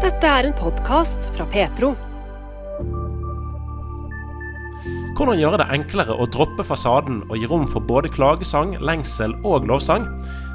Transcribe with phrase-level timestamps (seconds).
[0.00, 1.90] Dette er en podkast fra Petro.
[5.12, 9.68] Hvordan gjøre det enklere å droppe fasaden og gi rom for både klagesang, lengsel og
[9.68, 10.06] lovsang?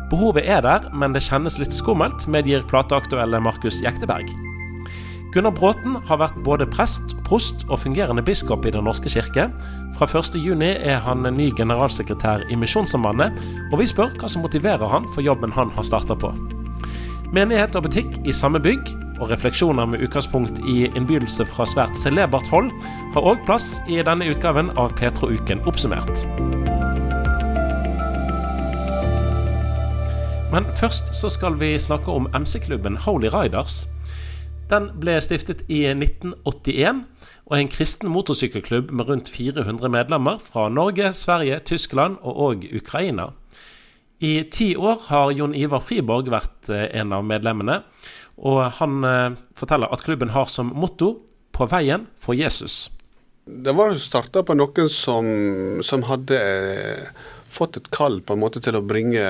[0.10, 4.34] Behovet er der, men det kjennes litt skummelt, medgir plateaktuelle Markus Jekteberg.
[5.30, 9.52] Gunnar Bråten har vært både prest, prost og fungerende biskop i Den norske kirke.
[10.00, 10.42] Fra 1.6
[10.74, 13.38] er han ny generalsekretær i Misjonssambandet,
[13.70, 16.34] og vi spør hva som motiverer han for jobben han har starta på.
[17.36, 22.50] Menighet og butikk i samme bygg, og refleksjoner med utgangspunkt i innbydelse fra svært celebert
[22.52, 22.72] hold,
[23.16, 26.26] har òg plass i denne utgaven av Petro-uken oppsummert.
[30.54, 33.86] Men først så skal vi snakke om MC-klubben Holy Riders.
[34.72, 37.04] Den ble stiftet i 1981
[37.46, 42.70] og er en kristen motorsykkelklubb med rundt 400 medlemmer fra Norge, Sverige, Tyskland og òg
[42.74, 43.30] Ukraina.
[44.20, 47.82] I ti år har Jon Ivar Friborg vært eh, en av medlemmene.
[48.38, 51.22] Og han eh, forteller at klubben har som motto
[51.56, 52.90] 'På veien for Jesus'.
[53.46, 55.26] Det var starta på noen som,
[55.82, 57.08] som hadde eh,
[57.48, 59.24] fått et kall på en måte til å bringe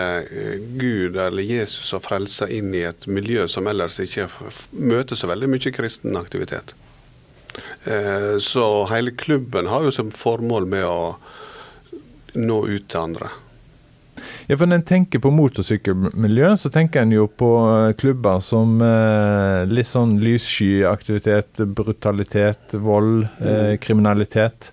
[0.80, 4.26] Gud eller Jesus og frelse inn i et miljø som ellers ikke
[4.72, 6.74] møter så veldig mye kristen aktivitet.
[8.42, 11.20] Så hele klubben har jo som formål med å
[12.34, 13.30] nå ut til andre.
[14.46, 18.78] Ja, for Når en tenker på motorsykkelmiljø, så tenker en jo på eh, klubber som
[18.84, 23.80] eh, litt sånn lyssky aktivitet, brutalitet, vold, eh, mm.
[23.82, 24.70] kriminalitet.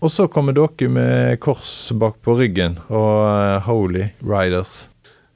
[0.00, 4.86] Og så kommer dere med kors bak på ryggen og eh, Holy Riders.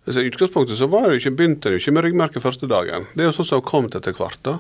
[0.07, 3.05] Altså, I utgangspunktet så var det ikke, begynte det jo ikke med ryggmerke første dagen.
[3.13, 4.41] Det er jo sånn som har kommet etter hvert.
[4.45, 4.59] da.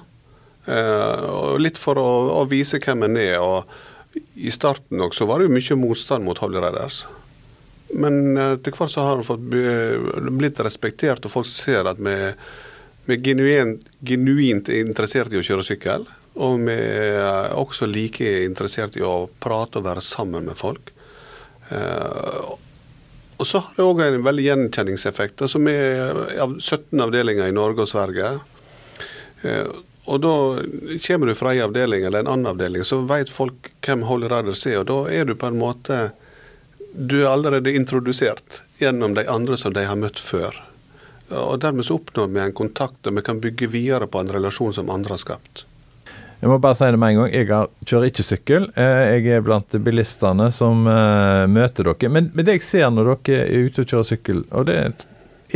[0.69, 3.41] Eh, litt for å, å, vise hvem en er.
[3.41, 7.07] og I starten også var det jo mye motstand mot Holy Riders.
[7.95, 12.15] Men til etter hvert så har han fått blitt respektert, og folk ser at vi,
[12.15, 16.07] er genuint, genuint interessert i å kjøre sykkel.
[16.43, 20.91] Og vi er også like interessert i å prate og være sammen med folk.
[21.71, 22.53] Eh,
[23.35, 25.43] og så har det òg en veldig gjenkjenningseffekt.
[25.43, 28.35] altså Vi er 17 avdelinger i Norge og Sverige.
[29.43, 29.71] Eh,
[30.05, 30.35] og da
[31.07, 34.67] kommer du fra en avdeling eller en annen avdeling, så vet folk hvem Holly Riders
[34.69, 34.83] er.
[34.83, 36.11] Og da er du på en måte
[36.95, 40.57] du er allerede introdusert gjennom de andre som de har møtt før.
[41.35, 44.75] Og Dermed så oppnår vi en kontakt, og vi kan bygge videre på en relasjon
[44.77, 45.65] som andre har skapt.
[46.45, 47.31] Jeg må bare si det med en gang.
[47.33, 48.67] Jeg kjører ikke sykkel.
[48.77, 52.11] Eh, jeg er blant bilistene som uh, møter dere.
[52.13, 54.77] Men, det jeg ser når dere er ute og kjører sykkel, og det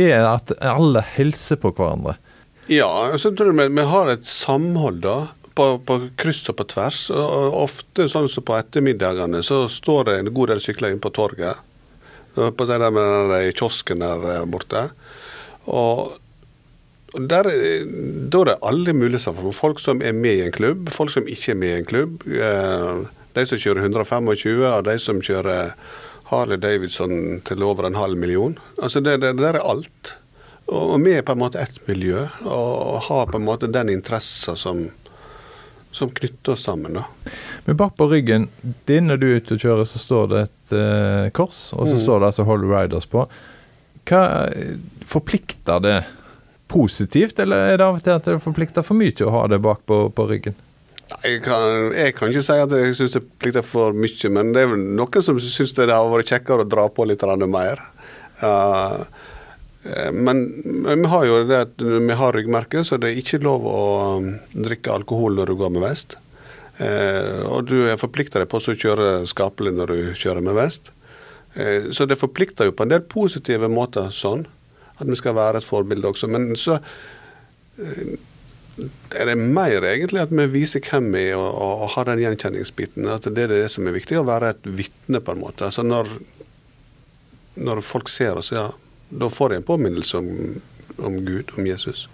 [0.01, 2.15] er at alle hilser på hverandre.
[2.69, 2.89] Ja,
[3.21, 5.15] så tror jeg vi har et samhold da
[5.59, 7.01] på, på, kryss og på tvers.
[7.11, 11.11] og Ofte sånn som på ettermiddagene så står det en god del sykler inne på
[11.15, 11.59] torget.
[12.35, 14.85] På den der kiosken der eh, borte.
[15.67, 16.17] Og
[17.29, 17.49] der,
[18.29, 19.55] da er det alle mulige samfunn.
[19.55, 22.23] Folk som er med i en klubb, folk som ikke er med i en klubb.
[22.29, 23.01] Eh,
[23.35, 25.73] de som kjører 125, og de som kjører
[26.29, 28.57] Harley Davidson til over en halv million.
[28.81, 30.15] Altså det, det, det er alt.
[30.69, 34.53] Og vi er på en måte ett miljø, og har på en måte den interessa
[34.59, 34.85] som,
[35.99, 36.97] som knytter oss sammen.
[36.99, 37.05] da.
[37.65, 38.47] Men bak på ryggen
[38.89, 41.97] din når du er ute og kjører, så står det et uh, kors, og så
[41.97, 42.03] mm.
[42.05, 43.25] står det altså Hold Riders på.
[44.09, 44.23] Hva
[45.09, 45.99] Forplikter det
[46.69, 49.57] positivt, eller er det av og til at det forplikter for mye å ha det
[49.63, 50.57] bak på, på ryggen?
[51.23, 54.61] Jeg kan, jeg kan, ikke si at jeg syns det plikter for mye, men det
[54.61, 57.81] er vel noen som syns det har vært kjekkere å dra på litt mer.
[58.43, 59.05] Uh, Eh,
[60.13, 60.41] men
[60.85, 63.83] vi har jo det at vi har ryggmerke, så det er ikke lov å
[64.19, 66.17] um, drikke alkohol når du går med vest.
[66.79, 70.91] Eh, og du er forplikta på å kjøre skapelig når du kjører med vest.
[71.59, 74.45] Eh, så det forplikter jo på en del positive måter sånn,
[74.99, 76.29] at vi skal være et forbilde også.
[76.31, 76.79] Men så
[77.79, 82.23] er det mer egentlig at vi viser hvem vi er, og, og, og har den
[82.23, 83.07] gjenkjenningsbiten.
[83.11, 85.67] At det er det som er viktig, å være et vitne, på en måte.
[85.67, 86.13] Altså når,
[87.59, 88.69] når folk ser oss, ja
[89.09, 90.31] da får jeg en påminnelse om,
[90.97, 92.07] om Gud, om Jesus.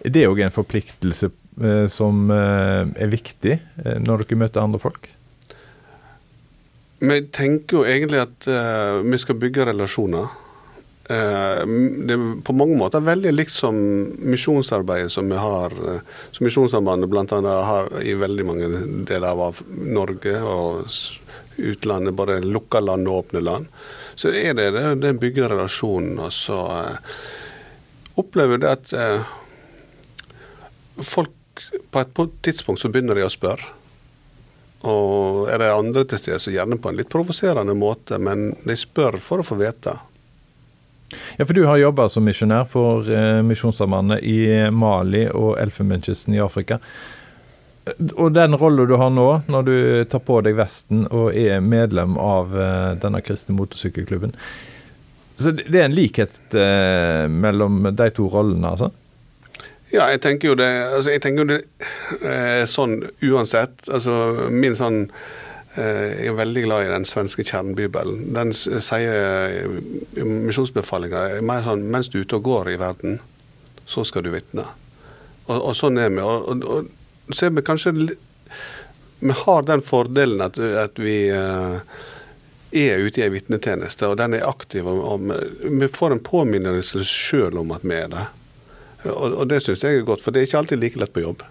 [0.00, 1.28] Det er òg en forpliktelse
[1.60, 5.10] eh, som eh, er viktig eh, når dere møter andre folk?
[7.00, 10.26] Vi tenker jo egentlig at uh, vi skal bygge relasjoner.
[11.08, 11.62] Uh,
[12.04, 13.78] det er på mange måter veldig likt som
[14.20, 16.02] misjonsarbeidet som vi har, uh,
[16.36, 17.54] som Misjonssambandet bl.a.
[17.70, 18.68] har i veldig mange
[19.08, 20.92] deler av Norge og
[21.56, 23.72] utlandet, både lukka land og åpne land
[24.20, 26.18] så er det det, det bygger relasjonen.
[26.20, 27.20] Og så eh,
[28.20, 29.30] opplever det at eh,
[31.00, 31.36] folk
[31.90, 33.76] på et tidspunkt så begynner de å spørre.
[34.90, 38.76] Og er det andre til stede, så gjerne på en litt provoserende måte, men de
[38.80, 39.96] spør for å få vite.
[41.36, 44.40] Ja, for du har jobba som misjonær for eh, Misjonssambandet i
[44.72, 46.78] Mali og Elfenbenskysten i Afrika.
[48.16, 49.76] Og den rolla du har nå, når du
[50.10, 54.34] tar på deg vesten og er medlem av eh, denne kristne motorsykkelklubben
[55.40, 58.90] Så det er en likhet eh, mellom de to rollene, altså?
[59.90, 61.62] Ja, jeg tenker jo det, altså jeg tenker jo det
[62.22, 63.88] eh, sånn uansett.
[63.90, 65.00] Altså min sånn
[65.74, 68.28] eh, Jeg er veldig glad i den svenske kjernebibelen.
[68.36, 69.56] Den sier
[70.14, 73.18] i misjonsbefalinga mer sånn mens du er ute og går i verden,
[73.82, 74.68] så skal du vitne.
[75.48, 76.22] Og, og sånn er vi.
[76.22, 76.96] Og, og
[77.32, 77.92] så er vi kanskje
[79.20, 81.80] Vi har den fordelen at, at vi eh,
[82.70, 84.86] er ute i ei vitnetjeneste, og den er aktiv.
[84.86, 85.26] Og,
[85.62, 88.26] vi får en påminnelse sjøl om at vi er det.
[89.10, 91.24] Og, og det syns jeg er godt, for det er ikke alltid like lett på
[91.24, 91.44] jobb.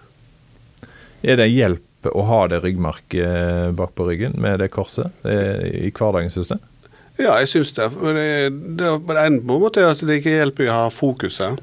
[1.22, 5.90] Er det hjelp å ha det ryggmerket bak på ryggen med det korset eh, i
[5.92, 6.56] hverdagen, syns du?
[7.20, 7.90] Ja, jeg syns det.
[8.00, 8.28] Det,
[8.80, 11.60] det, på en måte er at det ikke hjelper å ha fokuset.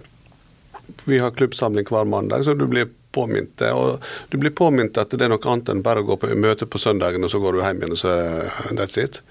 [1.10, 3.66] Vi har klubbsamling hver mandag, så du blir påminnet.
[3.74, 6.70] Og du blir påminnet at det er noe annet enn bare å gå på møte
[6.70, 9.22] på søndagen, og så går du hjem igjen, og så er that's it.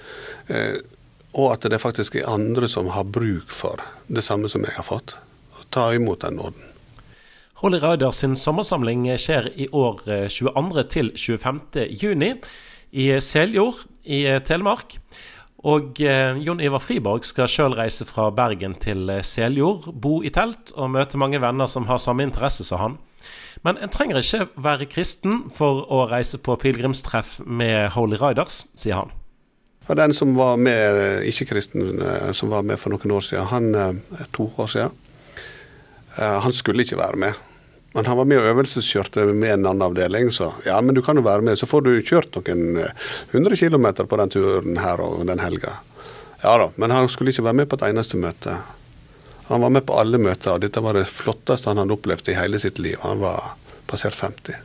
[0.50, 0.82] Eh,
[1.36, 4.86] og at det faktisk er andre som har bruk for det samme som jeg har
[4.88, 5.18] fått.
[5.56, 6.72] Og ta imot den nåden.
[7.62, 10.86] Holy Rider sin sommersamling skjer i år eh, 22.
[10.92, 11.60] til 25.
[12.02, 12.34] juni
[12.92, 14.98] i Seljord i eh, Telemark.
[15.66, 20.30] Og eh, Jon Ivar Friborg skal sjøl reise fra Bergen til eh, Seljord, bo i
[20.30, 22.98] telt og møte mange venner som har samme interesse som han.
[23.64, 29.00] Men en trenger ikke være kristen for å reise på pilegrimstreff med Holy Riders, sier
[29.00, 29.14] han.
[29.86, 33.46] Ja, den som var med, eh, ikke-kristen, eh, som var med for noen år siden,
[33.46, 34.90] han, eh, to år siden,
[36.16, 37.34] han skulle ikke være med.
[37.92, 41.16] Men han var med og øvelseskjørte med en annen avdeling, så ja, men du kan
[41.16, 41.58] jo være med.
[41.58, 42.88] Så får du kjørt noen
[43.32, 45.74] hundre kilometer på den turen her og den helga.
[46.42, 48.56] Ja da, men han skulle ikke være med på et eneste møte.
[49.48, 52.38] Han var med på alle møter, og dette var det flotteste han hadde opplevd i
[52.38, 52.96] hele sitt liv.
[53.04, 53.52] Han var
[53.86, 54.56] passert 50.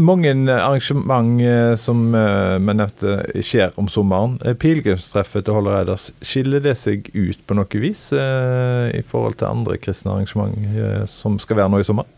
[0.00, 3.12] Mange arrangement eh, som eh, vi nevnte
[3.46, 4.38] skjer om sommeren.
[4.42, 9.38] Eh, Pilegrimstreffet til Holle Eiders, skiller det seg ut på noe vis eh, i forhold
[9.38, 12.08] til andre kristne arrangement eh, som skal være nå i sommer?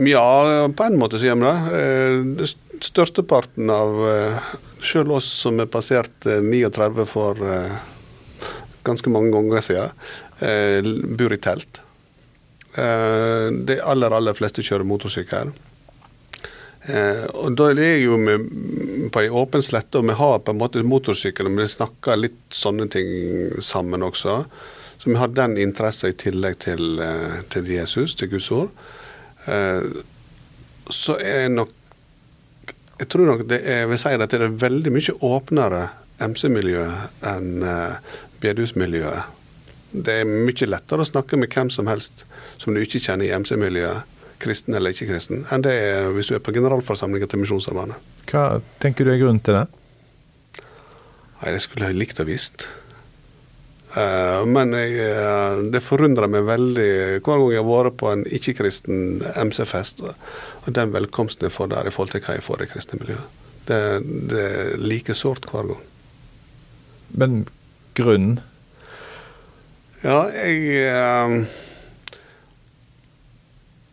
[0.00, 0.24] Ja,
[0.72, 1.82] på en måte så gjør vi det.
[1.82, 7.74] Eh, det st- Størsteparten av eh, selv oss som er passert eh, 39 for eh,
[8.88, 11.82] ganske mange ganger siden, eh, bor i telt.
[12.74, 15.52] Eh, De aller, aller fleste kjører motorsykkel.
[16.88, 18.46] Eh, og da er det jo med,
[19.12, 22.40] på ei åpen slette, og vi har på en måte motorsykkel, men vi snakker litt
[22.56, 23.10] sånne ting
[23.64, 24.40] sammen også.
[25.00, 28.70] Så vi har den interessen i tillegg til, eh, til Jesus, til Guds ord.
[29.46, 29.82] Eh,
[30.90, 31.76] så er nok
[33.00, 35.78] Jeg tror nok det er, jeg vil si at det er veldig mye åpnere
[36.20, 36.82] MC-miljø
[37.24, 37.94] enn eh,
[38.42, 39.39] bedehusmiljøet.
[39.90, 42.24] Det er mye lettere å snakke med hvem som helst
[42.60, 46.36] som du ikke kjenner i MC-miljøet, kristen eller ikke kristen, enn det er hvis du
[46.36, 47.98] er på generalforsamlinga til Misjonssambandet.
[48.30, 49.66] Hva tenker du er grunnen til det?
[51.40, 52.68] Nei, det skulle jeg likt å visst.
[53.98, 58.24] Eh, men jeg, eh, det forundrer meg veldig hver gang jeg har vært på en
[58.38, 62.64] ikke-kristen MC-fest, og den velkomsten jeg får der i forhold til hva jeg får i
[62.64, 63.40] det kristne miljøet.
[63.66, 63.80] Det,
[64.30, 65.82] det er like sårt hver gang.
[67.18, 67.42] Men
[67.98, 68.38] grunnen?
[70.00, 71.32] Ja, jeg, eh,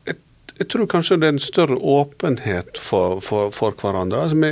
[0.07, 0.15] jeg
[0.57, 4.23] Jeg tror kanskje det er en større åpenhet for, for, for hverandre.
[4.23, 4.47] Altså, vi,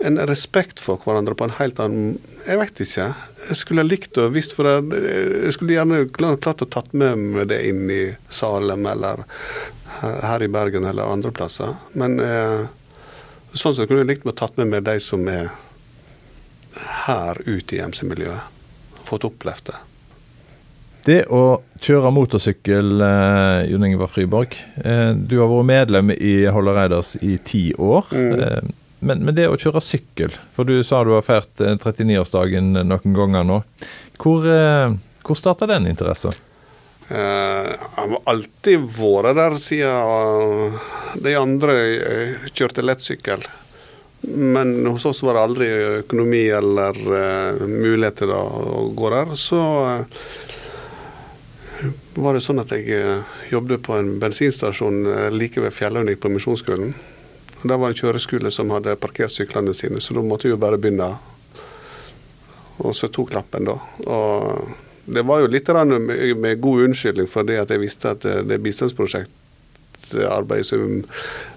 [0.00, 3.06] en respekt for hverandre på en helt annen Jeg vet ikke.
[3.50, 5.02] Jeg skulle likt å visst for det.
[5.44, 9.26] Jeg skulle gjerne klart å tatt med meg det inn i Salem eller
[10.00, 11.76] her i Bergen eller andre plasser.
[11.92, 12.64] Men eh,
[13.52, 15.52] sånn sett kunne jeg likt å tatt med meg de som er
[17.04, 18.59] her ute i MC-miljøet.
[19.10, 19.78] Fått opplevd det.
[21.06, 24.52] Det å kjøre motorsykkel, eh, Jon Ingevar Friborg.
[24.84, 28.12] Eh, du har vært medlem i Holler Reiders i ti år.
[28.12, 28.40] Mm.
[28.40, 32.74] Eh, men, men det å kjøre sykkel, for du sa du har feiret eh, 39-årsdagen
[32.84, 33.62] noen ganger nå.
[34.20, 34.92] Hvor, eh,
[35.24, 36.36] hvor starta den interessen?
[37.08, 40.76] Eh, han har alltid vært der siden
[41.24, 43.48] de andre eh, kjørte lettsykkel.
[44.20, 45.68] Men hos oss var det aldri
[46.02, 48.42] økonomi eller uh, mulighet til å,
[48.92, 49.32] gå der.
[49.38, 50.04] Så uh,
[52.20, 56.32] var det sånn at jeg uh, jobbet på en bensinstasjon eh, like ved Fjelløynik på
[56.34, 56.92] Misjonsskolen.
[57.62, 60.80] Der var en kjøreskole som hadde parkert syklene sine, så da måtte vi jo bare
[60.80, 61.10] begynne.
[62.80, 63.76] Og så tok lappen, da.
[64.04, 68.24] Og det var jo litt med, med god unnskyldning for det at jeg visste at
[68.24, 68.60] det,
[70.12, 71.02] det bistandsprosjektarbeid som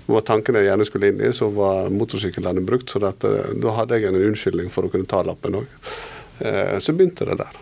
[0.06, 2.90] var tanken jeg gjerne skulle inn i, så var motorsykkelen brukt.
[2.92, 5.70] Så at, eh, da hadde jeg en unnskyldning for å kunne ta lappen òg.
[6.44, 7.62] Eh, så begynte det der.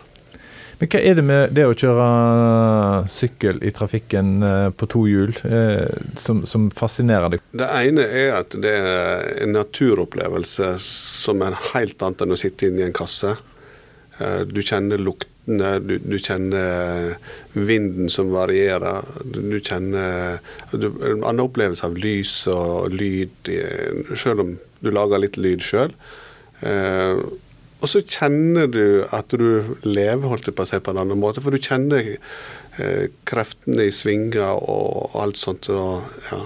[0.82, 2.06] Men hva er det med det å kjøre
[3.06, 5.86] sykkel i trafikken eh, på to hjul eh,
[6.18, 7.44] som, som, fascinerer deg?
[7.54, 12.66] Det ene er at det er en naturopplevelse som er helt annet enn å sitte
[12.66, 13.36] inne i en kasse.
[14.18, 17.16] Eh, du kjenner luktene, du, du kjenner
[17.52, 19.06] vinden som varierer.
[19.24, 20.38] Du kjenner
[20.72, 23.50] en annen opplevelse av lys og lyd,
[24.14, 25.94] selv om du lager litt lyd sjøl.
[27.82, 31.50] Og så kjenner du at du lever holdt på å på en annen måte, for
[31.50, 32.14] du kjenner
[32.78, 35.66] eh, kreftene i svinger og alt sånt.
[35.74, 36.38] Og, ja.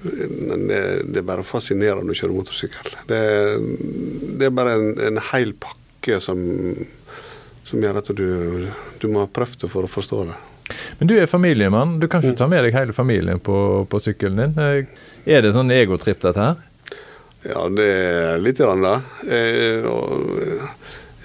[0.00, 0.80] det,
[1.10, 2.96] det, er bare fascinerende å kjøre motorsykkel.
[3.10, 3.20] Det,
[4.40, 6.40] det er bare en, en hel pakke som,
[7.66, 8.28] som gjør at du,
[9.02, 10.36] du må ha prøvd det for å forstå det.
[10.98, 11.98] Men du er familiemann.
[12.02, 13.58] Du kan ikke ta med deg hele familien på,
[13.90, 14.56] på sykkelen din.
[14.62, 15.02] Eh,
[15.36, 16.62] er det sånn egotripp, dette her?
[17.46, 18.96] Ja, det er litt grann det.
[19.30, 19.82] Jeg,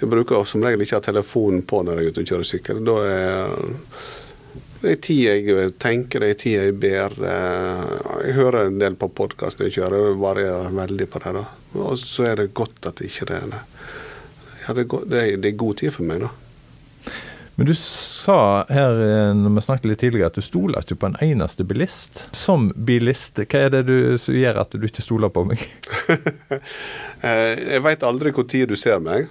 [0.00, 2.82] jeg bruker som regel ikke ha telefonen på når jeg er ute og kjører sykkel.
[2.86, 3.56] Da er
[4.82, 7.12] det er tid jeg tenker, det er tid jeg ber.
[7.22, 11.34] Jeg hører en del på podkast når jeg kjører, det varierer veldig på det.
[11.36, 11.44] da.
[11.84, 13.60] Og så er det godt at ikke det er det.
[14.62, 16.32] Ja, det, er, det er god tid for meg, da.
[17.54, 21.10] Men du sa her eh, når vi snakket litt tidligere at du stoler ikke på
[21.10, 22.24] en eneste bilist.
[22.36, 25.66] Som bilist, hva er det du, som gjør at du ikke stoler på meg?
[27.22, 29.28] Eh, jeg veit aldri hvor tid du ser meg.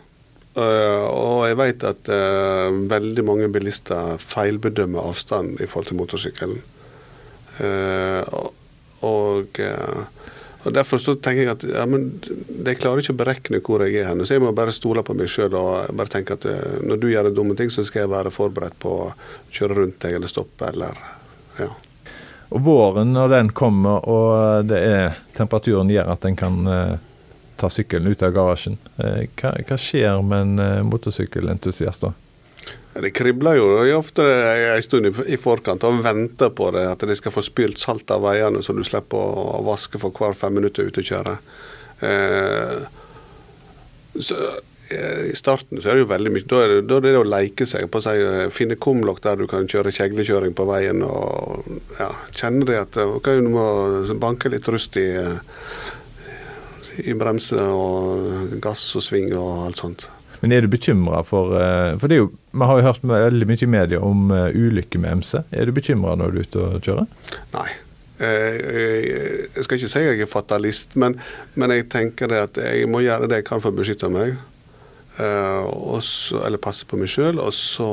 [0.55, 2.07] Eh, og jeg vet at
[2.87, 6.61] veldig mange bilister feilbedømmer avstand i forhold til motorsykkelen.
[9.11, 9.59] og
[10.63, 14.01] og Derfor så tenker jeg at ja, men de klarer ikke å berekne hvor jeg
[14.01, 14.21] er hen.
[14.25, 17.07] Så jeg må bare stole på meg sjøl og bare tenke at eh, når du
[17.09, 19.07] gjør dumme ting, så skal jeg være forberedt på å
[19.49, 20.99] kjøre rundt deg eller stoppe eller
[21.57, 21.71] ja.
[22.51, 26.97] Og våren når den kommer og det er temperaturen gjør at en kan eh,
[27.61, 32.13] ta sykkelen ut av garasjen, eh, hva, hva, skjer med en eh, motorsykkelentusiast da?
[32.93, 34.23] Det kribler jo ofte
[34.75, 38.25] en stund i forkant og venter på det, at de skal få spylt salt av
[38.25, 41.37] veiene, så du slipper å vaske for hver fem minutter ute og kjøre.
[42.01, 42.75] Eh,
[44.19, 44.35] så,
[44.91, 47.17] eh, I starten så er det jo veldig mye, da er det, da er det
[47.21, 47.87] å leke seg.
[47.87, 51.03] på å eh, Finne kumlokk der du kan kjøre kjeglekjøring på veien.
[51.03, 51.63] og
[51.99, 53.65] ja, Kjenne det at okay, du må
[54.19, 55.07] banke litt rust i,
[57.07, 60.11] i bremse og gass og sving og alt sånt.
[60.41, 63.47] Men er du bekymra for eh, For det er jo, vi har jo hørt veldig
[63.49, 65.35] mye i media om uh, ulykker med MC.
[65.53, 67.09] Er du bekymra når du er ute og kjører?
[67.55, 67.69] Nei.
[68.21, 71.15] Jeg skal ikke si jeg er fatalist, men,
[71.57, 74.35] men jeg tenker det at jeg må gjøre det jeg kan for å beskytte meg.
[75.17, 77.41] Også, eller passe på meg sjøl.
[77.41, 77.87] Og så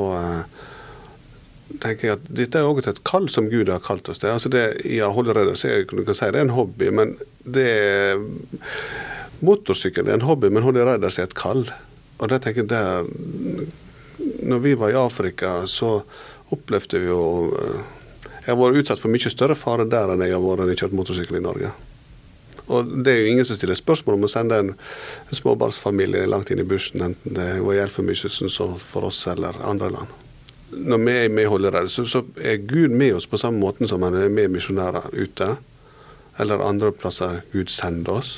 [1.81, 4.29] tenker jeg at dette er også et kall som Gud har kalt oss til.
[4.33, 7.69] Altså det, ja, holderedder, så jeg kan si det er en hobby, men det
[9.45, 11.65] Motorsykkel er en hobby, men holderedder er et kall.
[12.19, 13.07] Og det tenker jeg der,
[14.49, 16.01] når vi var i Afrika, så
[16.53, 17.21] opplevde vi jo
[17.55, 17.95] eh,
[18.39, 20.81] Jeg har vært utsatt for mye større fare der enn jeg har vært når jeg
[20.81, 21.69] kjørt motorsykkel i Norge.
[22.69, 26.51] Og det er jo ingen som stiller spørsmål om å sende en, en småbarnsfamilie langt
[26.53, 30.17] inn i bushen, enten det var i mye som for oss eller andre land.
[30.69, 34.17] Når vi er medholdere, så, så er Gud med oss på samme måten som han
[34.17, 35.55] er med misjonærer ute.
[36.39, 38.35] Eller andre plasser Gud sender oss.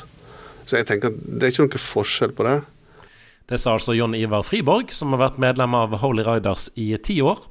[0.65, 2.61] Så jeg tenker at det er ikke noen forskjell på det.
[3.51, 7.17] Det sa altså John Ivar Friborg, som har vært medlem av Holy Riders i ti
[7.19, 7.41] år.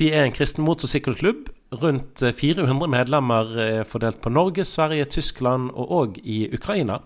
[0.00, 1.50] De er en kristen motorsykkelklubb.
[1.82, 7.02] Rundt 400 medlemmer er fordelt på Norge, Sverige, Tyskland og òg i Ukraina.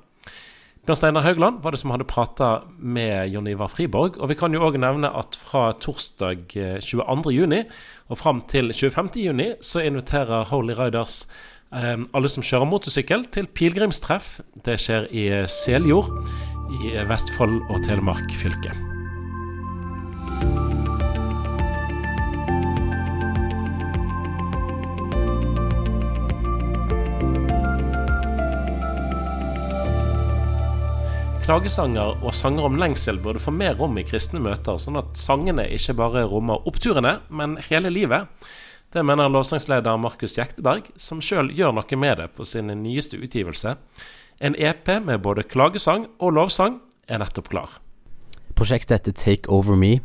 [0.86, 4.20] Bjørn Steinar Haugland var det som hadde prata med Jon Ivar Friborg.
[4.22, 6.54] Og vi kan jo òg nevne at fra torsdag
[6.86, 11.24] 22.6 eh, og fram til 25.6 så inviterer Holy Riders
[11.74, 14.36] eh, alle som kjører motorsykkel, til pilegrimstreff.
[14.62, 16.14] Det skjer i Seljord
[16.72, 18.72] i Vestfold og Telemark fylke.
[31.44, 35.66] Klagesanger og sanger om lengsel burde få mer rom i kristne møter, sånn at sangene
[35.76, 38.32] ikke bare rommer oppturene, men hele livet.
[38.94, 43.74] Det mener lovsangsleder Markus Jekteberg, som sjøl gjør noe med det på sin nyeste utgivelse.
[44.40, 47.78] En EP med både klagesang og lovsang er nettopp klar.
[48.58, 50.00] Prosjektet heter Take Over Me,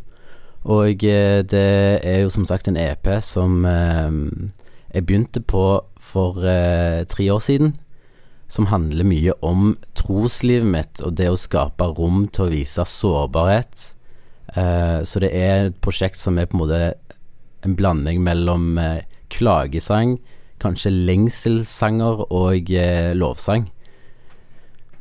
[0.70, 1.66] og eh, det
[2.06, 4.10] er jo som sagt en EP som eh,
[4.94, 5.64] jeg begynte på
[5.98, 7.78] for eh, tre år siden.
[8.50, 13.94] Som handler mye om troslivet mitt og det å skape rom til å vise sårbarhet.
[15.06, 16.80] så det er et prosjekt som er på en måte
[17.62, 18.80] en blanding mellom
[19.30, 20.18] klagesang,
[20.58, 22.74] kanskje lengselssanger og
[23.22, 23.70] lovsang.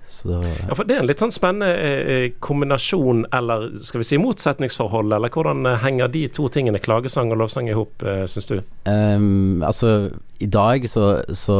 [0.09, 0.39] Så da,
[0.69, 5.13] Ja, for Det er en litt sånn spennende eh, kombinasjon, eller skal vi si motsetningsforhold,
[5.13, 8.57] eller hvordan eh, henger de to tingene, klagesang og lovsang, i hop, eh, syns du?
[8.89, 10.11] Um, altså,
[10.41, 11.59] i dag så, så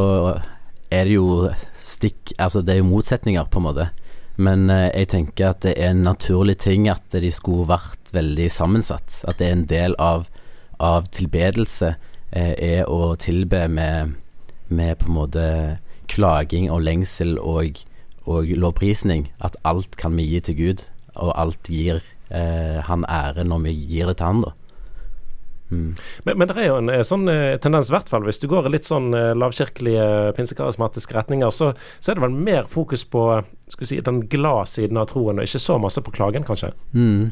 [0.89, 1.49] er det jo
[1.85, 3.89] stikk Altså, det er jo motsetninger, på en måte.
[4.41, 8.47] Men uh, jeg tenker at det er en naturlig ting at de skulle vært veldig
[8.53, 9.21] sammensatt.
[9.29, 10.25] At det er en del av,
[10.81, 14.17] av tilbedelse uh, er å tilbe med,
[14.73, 15.45] med på en måte
[16.09, 17.83] klaging og lengsel og,
[18.29, 19.27] og lovprisning.
[19.41, 20.85] At alt kan vi gi til Gud,
[21.17, 24.55] og alt gir eh, han ære når vi gir det til han, da.
[25.69, 25.95] Mm.
[26.25, 28.47] Men, men det er jo en eh, sånn eh, tendens, i hvert fall hvis du
[28.49, 33.05] går i litt sånn eh, lavkirkelige, pinsekarismatiske retninger, så, så er det vel mer fokus
[33.05, 33.25] på
[33.69, 36.71] skal vi si, den glade siden av troen, og ikke så masse på klagen, kanskje.
[36.97, 37.29] Mm.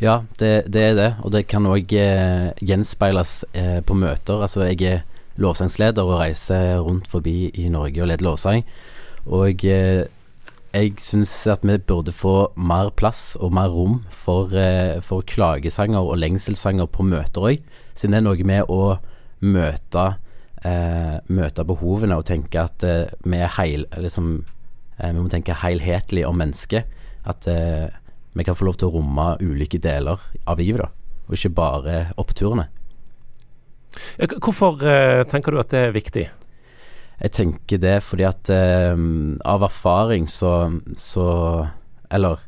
[0.00, 4.44] Ja, det, det er det, og det kan òg eh, gjenspeiles eh, på møter.
[4.44, 5.02] Altså, jeg er
[5.40, 8.66] lovsangsleder og reiser rundt forbi i Norge og leder lovsang.
[9.24, 10.04] Og eh,
[10.70, 15.98] jeg syns at vi burde få mer plass og mer rom for, eh, for klagesanger
[15.98, 17.62] og lengselssanger på møter òg,
[17.94, 18.98] siden det er noe med å
[19.40, 20.06] møte,
[20.64, 23.86] eh, møte behovene og tenke at eh, vi er heil...
[23.96, 24.44] Liksom,
[24.98, 26.84] eh, vi må tenke helhetlig om mennesket.
[27.26, 27.88] At eh,
[28.34, 31.96] vi kan få lov til å romme ulike deler av livet, da, og ikke bare
[32.20, 32.68] oppturene.
[34.38, 36.28] Hvorfor eh, tenker du at det er viktig?
[37.20, 38.96] Jeg tenker det fordi at eh,
[39.44, 41.26] av erfaring så, så
[42.10, 42.40] Eller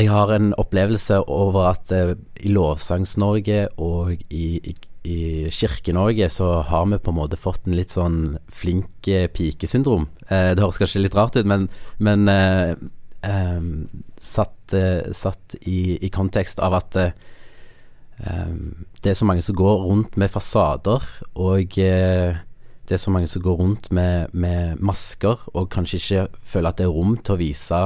[0.00, 4.74] jeg har en opplevelse over at eh, i Lovsangs-Norge og i, i,
[5.04, 5.18] i
[5.52, 10.08] Kirke-Norge så har vi på en måte fått en litt sånn flink eh, pike-syndrom.
[10.28, 11.68] Eh, det høres kanskje litt rart ut, men,
[12.00, 12.72] men eh,
[13.28, 13.60] eh,
[14.16, 17.12] satt, eh, satt i, i kontekst av at eh,
[18.24, 18.54] eh,
[19.02, 22.40] det er så mange som går rundt med fasader, og eh,
[22.90, 26.80] det er så mange som går rundt med, med masker, og kanskje ikke føler at
[26.80, 27.78] det er rom til å vise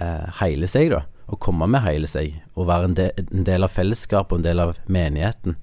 [0.00, 1.02] eh, hele seg, da.
[1.30, 4.46] Å komme med hele seg, og være en, de, en del av fellesskapet og en
[4.48, 5.58] del av menigheten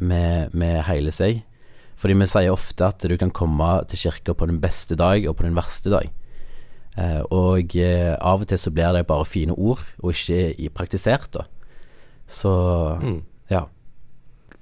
[0.00, 1.42] med, med hele seg.
[2.00, 5.36] Fordi vi sier ofte at du kan komme til kirka på den beste dag og
[5.38, 6.08] på den verste dag.
[6.96, 10.72] Eh, og eh, av og til så blir det bare fine ord, og ikke i
[10.72, 11.44] praktisert, da.
[12.24, 12.56] Så
[13.04, 13.20] Mm.
[13.52, 13.66] ja.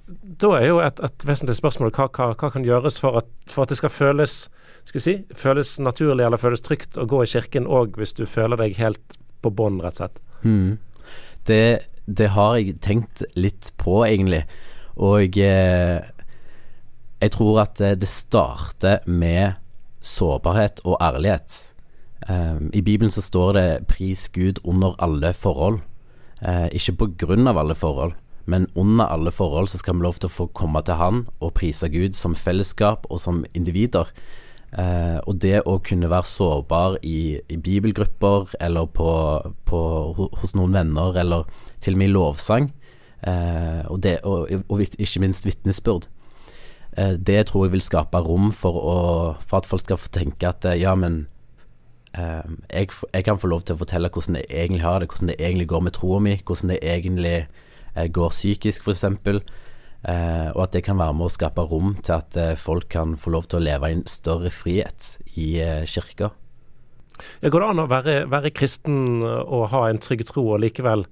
[0.07, 3.63] Da er jo et, et vesentlig spørsmål hva, hva, hva kan gjøres for at, for
[3.63, 4.43] at det skal føles
[4.83, 8.25] skal vi si, føles naturlig eller føles trygt å gå i kirken, òg hvis du
[8.27, 10.19] føler deg helt på bånn, rett og slett.
[10.43, 10.75] Mm.
[11.47, 11.63] Det,
[12.05, 14.43] det har jeg tenkt litt på, egentlig.
[14.99, 16.03] Og eh,
[17.23, 19.55] jeg tror at eh, det starter med
[20.03, 21.59] sårbarhet og ærlighet.
[22.27, 25.81] Um, I Bibelen så står det 'pris Gud under alle forhold'.
[26.43, 28.13] Eh, ikke på grunn av alle forhold,
[28.45, 31.53] men under alle forhold så skal vi lov til å få komme til Han og
[31.59, 34.09] prise Gud som fellesskap og som individer.
[34.73, 39.09] Eh, og det å kunne være sårbar i, i bibelgrupper eller på,
[39.69, 39.81] på,
[40.41, 41.45] hos noen venner, eller
[41.83, 42.71] til og med i lovsang,
[43.21, 46.07] eh, og, det, og, og ikke minst vitnesbyrd,
[46.97, 48.97] eh, det tror jeg vil skape rom for, å,
[49.45, 51.27] for at folk skal få tenke at eh, ja, men
[52.17, 52.41] eh,
[52.73, 55.37] jeg, jeg kan få lov til å fortelle hvordan jeg egentlig har det, hvordan det
[55.37, 57.37] egentlig går med troa mi, hvordan det egentlig
[57.93, 59.03] går psykisk, f.eks.
[60.03, 63.15] Eh, og at det kan være med å skape rom til at eh, folk kan
[63.19, 66.33] få lov til å leve i en større frihet i eh, kirka.
[67.39, 71.05] Ja, går det an å være, være kristen og ha en trygg tro, og likevel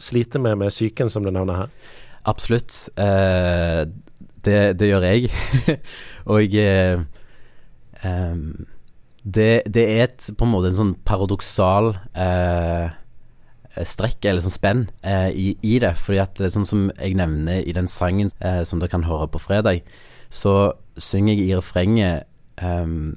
[0.00, 1.72] slite med, med psyken, som du nevner her?
[2.28, 2.76] Absolutt.
[3.00, 3.86] Eh,
[4.44, 5.32] det, det gjør jeg.
[6.34, 7.00] og eh,
[9.24, 12.99] det, det er et, på en måte en sånn paradoksal eh,
[13.86, 15.94] strekk, eller sånn spenn, eh, i, i det.
[16.00, 19.28] Fordi at eh, sånn som jeg nevner i den sangen eh, som dere kan høre
[19.30, 19.84] på fredag,
[20.30, 22.28] så synger jeg i refrenget
[22.62, 23.16] um,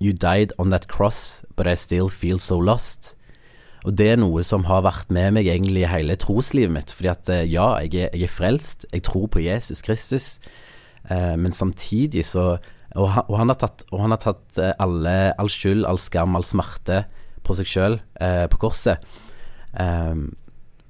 [0.00, 3.14] You died on that cross, but I still feel so lost.
[3.84, 6.92] Og det er noe som har vært med meg egentlig i hele troslivet mitt.
[6.96, 10.28] Fordi at eh, ja, jeg er, jeg er frelst, jeg tror på Jesus Kristus,
[11.08, 12.58] eh, men samtidig så
[12.98, 16.34] Og han, og han har tatt, han har tatt eh, alle, all skyld, all skam,
[16.34, 17.04] all smerte
[17.46, 18.98] på seg sjøl eh, på korset.
[19.74, 20.14] Eh,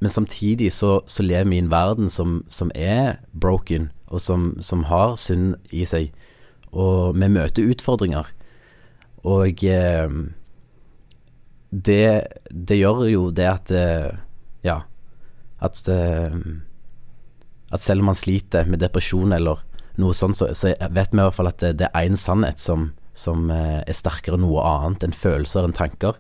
[0.01, 4.55] men samtidig så, så lever vi i en verden som, som er broken, og som,
[4.65, 6.15] som har synd i seg.
[6.73, 8.31] Og vi møter utfordringer.
[9.29, 10.15] Og eh,
[11.71, 12.07] det,
[12.51, 14.11] det gjør jo det at eh,
[14.65, 14.81] Ja.
[15.61, 16.33] At eh,
[17.71, 19.61] At selv om man sliter med depresjon eller
[20.01, 22.59] noe sånt, så, så vet vi i hvert fall at det, det er én sannhet
[22.59, 26.17] som, som eh, er sterkere enn noe annet enn følelser enn tanker.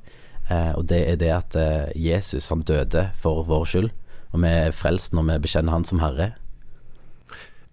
[0.50, 3.90] Eh, og det er det at eh, Jesus han døde for vår skyld,
[4.30, 6.32] og vi er frelst når vi bekjenner Han som Herre.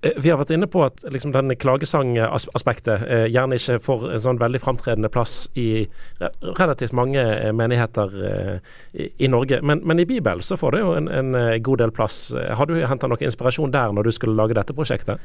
[0.01, 4.23] Eh, vi har vært inne på at liksom, denne klagesangaspektet eh, gjerne ikke får en
[4.27, 5.87] sånn veldig framtredende plass i
[6.19, 7.23] relativt mange
[7.57, 8.55] menigheter eh,
[8.93, 9.61] i, i, Norge.
[9.65, 12.27] Men, men, i Bibelen så får det jo en, en god del plass.
[12.33, 15.23] Har du henta noe inspirasjon der når du skulle lage dette prosjektet?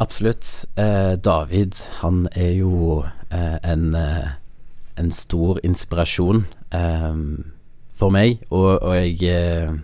[0.00, 0.66] Absolutt.
[0.76, 3.02] Eh, David han er jo
[3.32, 3.94] en,
[4.98, 6.44] en, stor inspirasjon
[7.98, 9.80] for meg, og, og jeg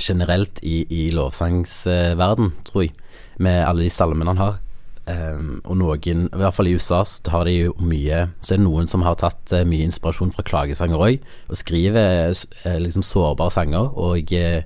[0.00, 2.94] generelt i, i lovsangsverden, tror jeg
[3.42, 4.60] med alle de salmene han har.
[5.02, 8.60] Um, og noen, i hvert fall i USA, så har de jo mye Så er
[8.60, 13.02] det noen som har tatt uh, mye inspirasjon fra klagesanger òg, og skriver uh, liksom
[13.06, 14.62] sårbare sanger, og uh,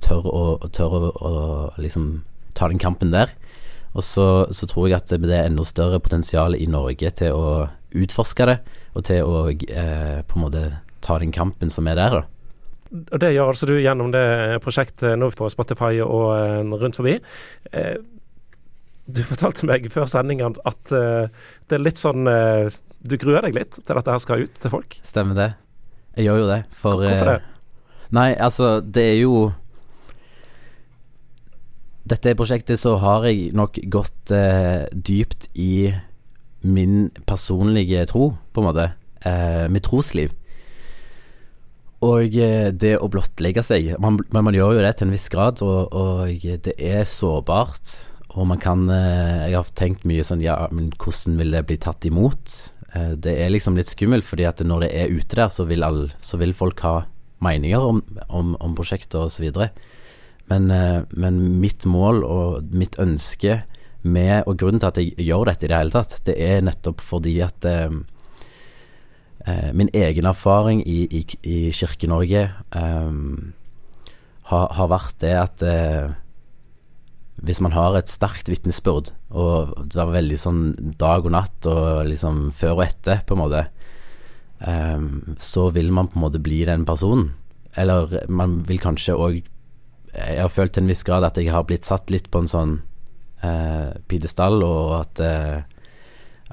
[0.00, 1.34] tør, å, tør å, å,
[1.76, 2.22] liksom
[2.56, 3.34] ta den kampen der.
[3.92, 7.66] Og så, så, tror jeg at det er enda større potensial i Norge til å
[7.94, 8.58] utforske det,
[8.94, 10.64] og til å på en måte
[11.04, 12.22] ta den kampen som er der, da.
[12.94, 14.24] Og Det gjør altså du gjennom det
[14.62, 17.16] prosjektet nå på Spotify og uh, rundt forbi.
[17.74, 17.96] Uh,
[19.04, 21.26] du fortalte meg før sendingen at uh,
[21.68, 22.24] det er litt sånn
[23.04, 24.96] Du gruer deg litt til dette her skal ut til folk?
[25.04, 25.50] Stemmer det.
[26.16, 26.62] Jeg gjør jo det.
[26.72, 27.42] For Hvorfor det?
[28.14, 29.34] Nei, altså, det er jo
[32.08, 34.32] Dette prosjektet så har jeg nok gått
[34.92, 35.88] dypt i
[36.64, 38.90] min personlige tro, på en måte.
[39.72, 40.34] mitt trosliv.
[42.04, 45.30] Og eh, det å blottlegge seg man, Men man gjør jo det til en viss
[45.32, 47.94] grad, og, og det er sårbart.
[48.34, 51.78] Og man kan eh, Jeg har tenkt mye sånn Ja, men hvordan vil det bli
[51.80, 52.58] tatt imot?
[52.92, 55.86] Eh, det er liksom litt skummelt, fordi at når det er ute der, så vil,
[55.86, 56.96] all, så vil folk ha
[57.44, 59.50] meninger om, om, om prosjektet osv.
[60.48, 60.68] Men,
[61.16, 63.62] men mitt mål og mitt ønske
[64.04, 67.02] med, og grunnen til at jeg gjør dette i det hele tatt, det er nettopp
[67.04, 67.94] fordi at eh,
[69.76, 73.14] min egen erfaring i, i, i Kirke-Norge eh,
[74.50, 76.12] har, har, vært det at eh,
[77.44, 80.62] hvis man har et sterkt vitnesbyrd, og det var veldig sånn
[81.00, 83.64] dag og natt og liksom før og etter, på en måte,
[84.64, 85.08] eh,
[85.42, 87.32] så vil man på en måte bli den personen.
[87.76, 89.42] Eller man vil kanskje òg
[90.14, 92.46] Jeg har følt til en viss grad at jeg har blitt satt litt på en
[92.46, 92.74] sånn
[93.44, 95.62] eh, pidestall, og at eh,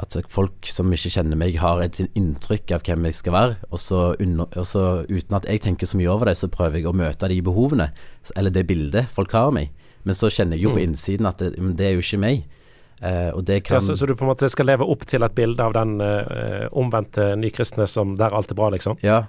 [0.02, 3.58] at folk som ikke kjenner meg, har et inntrykk av hvem jeg skal være.
[3.70, 6.80] Og så, under, og så, uten at jeg tenker så mye over det, så prøver
[6.80, 7.92] jeg å møte de behovene,
[8.40, 9.70] eller det bildet folk har av meg.
[10.08, 10.86] Men så kjenner jeg jo på mm.
[10.88, 12.48] innsiden at det, det er jo ikke meg.
[13.02, 13.34] Uh,
[13.66, 13.78] kan...
[13.78, 15.96] ja, så, så, du på en måte skal leve opp til et bilde av den
[16.02, 19.00] uh, omvendte nykristne som der alt er bra, liksom?
[19.06, 19.24] Ja,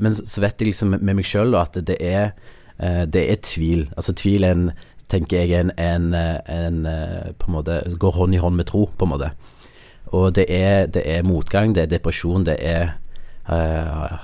[0.00, 2.32] men så, så vet jeg liksom med meg sjøl at det er,
[2.80, 3.86] uh, det er tvil.
[3.96, 4.70] Altså tvil er en,
[5.12, 6.78] tenker jeg, en, en, en,
[7.38, 9.32] på en måte går hånd i hånd med tro, på en måte.
[10.12, 12.94] Og det er, det er, motgang, det er depresjon, det er
[13.48, 14.18] uh,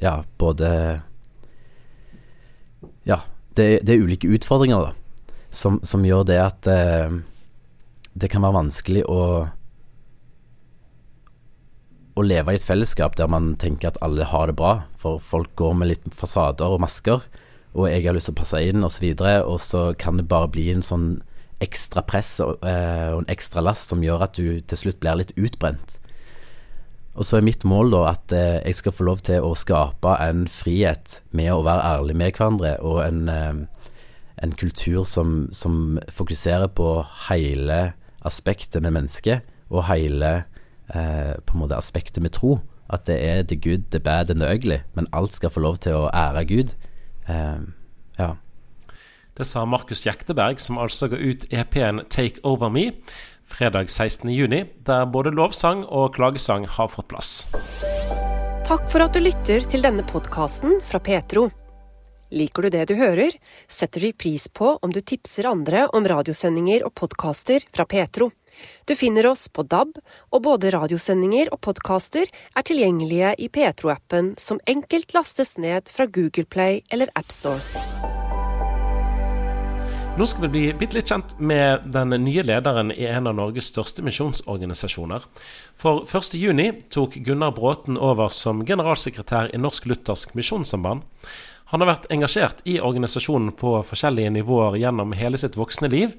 [0.00, 1.00] Ja, både
[3.04, 3.20] Ja,
[3.56, 7.20] det, det, er ulike utfordringer, da, som, som gjør det at uh,
[8.14, 9.20] det kan være vanskelig å
[12.14, 15.50] å leve i et fellesskap der man tenker at alle har det bra, for folk
[15.58, 17.24] går med litt fasader og masker,
[17.74, 20.28] og jeg har lyst til å passe inn, osv., og, så og så kan det
[20.30, 21.08] bare bli en sånn
[21.62, 25.18] ekstra press og, eh, og, en ekstra last som gjør at du til slutt blir
[25.18, 25.98] litt utbrent.
[27.14, 30.16] Og så er mitt mål da at eh, jeg skal få lov til å skape
[30.22, 33.92] en frihet med å være ærlig med hverandre, og en, eh,
[34.42, 36.96] en kultur som, som, fokuserer på
[37.28, 37.94] hele
[38.26, 40.32] aspektet med mennesket, og hele
[40.90, 42.58] eh, på en måte aspektet med tro.
[42.90, 45.78] At det er the good, the bad and the ugly, men alt skal få lov
[45.86, 46.74] til å ære Gud.
[47.28, 47.60] Eh,
[48.18, 48.36] ja.
[49.34, 52.92] Det sa Markus Jekteberg, som altså ga ut EP-en 'Take Over Me'
[53.44, 57.32] fredag 16.6, der både lovsang og klagesang har fått plass.
[58.64, 61.50] Takk for at du lytter til denne podkasten fra Petro.
[62.34, 63.34] Liker du det du hører,
[63.68, 68.30] setter vi pris på om du tipser andre om radiosendinger og podkaster fra Petro.
[68.88, 69.98] Du finner oss på DAB,
[70.32, 76.46] og både radiosendinger og podkaster er tilgjengelige i Petro-appen, som enkelt lastes ned fra Google
[76.48, 77.62] Play eller AppStore.
[80.14, 83.72] Nå skal vi bli bitte litt kjent med den nye lederen i en av Norges
[83.72, 85.24] største misjonsorganisasjoner.
[85.74, 91.02] For 1.6 tok Gunnar Bråten over som generalsekretær i Norsk Luthersk Misjonssamband.
[91.74, 96.12] Han har vært engasjert i organisasjonen på forskjellige nivåer gjennom hele sitt voksne liv,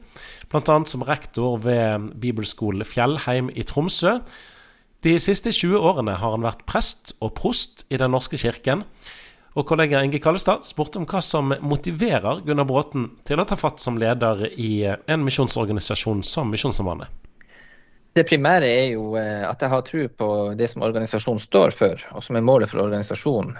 [0.51, 0.73] bl.a.
[0.83, 4.17] som rektor ved bibelskolen Fjellheim i Tromsø.
[5.07, 8.83] De siste 20 årene har han vært prest og prost i Den norske kirken.
[9.55, 13.79] Og kollega Inge Kallestad spurte om hva som motiverer Gunnar Bråten til å ta fatt
[13.79, 17.07] som leder i en misjonsorganisasjon som Misjonssambandet.
[18.11, 22.05] Det primære er jo eh, at jeg har tro på det som organisasjonen står for,
[22.11, 23.55] og som er målet for organisasjonen.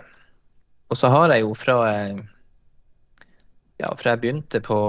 [0.90, 1.78] Og så har jeg jo fra,
[3.82, 4.80] ja, fra jeg begynte på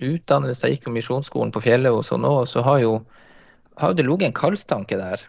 [0.00, 0.66] utdannelse.
[0.66, 2.94] Jeg gikk jo misjonsskolen på fjellet og sånn òg, så har jo
[3.80, 5.22] har det ligget en kallstanke der.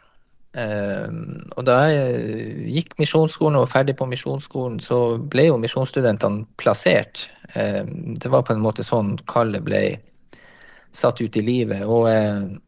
[0.51, 1.07] Uh,
[1.55, 7.29] og da jeg gikk misjonsskolen og var ferdig på misjonsskolen, så ble jo misjonsstudentene plassert.
[7.55, 7.87] Uh,
[8.19, 9.83] det var på en måte sånn kallet ble
[10.91, 11.85] satt ut i livet.
[11.87, 12.59] Og, uh,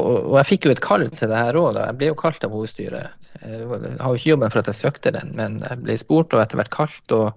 [0.00, 1.76] og, jeg fikk jo et kall til det her òg.
[1.76, 3.26] Jeg ble jo kalt av hovedstyret.
[3.42, 6.40] Jeg har jo ikke jobben for at jeg søkte den, men jeg ble spurt og
[6.44, 7.12] etter hvert kalt.
[7.16, 7.34] og,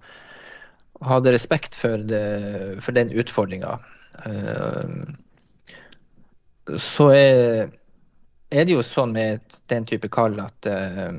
[1.03, 3.77] hadde respekt for, det, for den utfordringa.
[4.25, 5.03] Uh,
[6.81, 7.67] så er
[8.55, 9.41] er det jo sånn med
[9.71, 11.17] den type kall at, uh,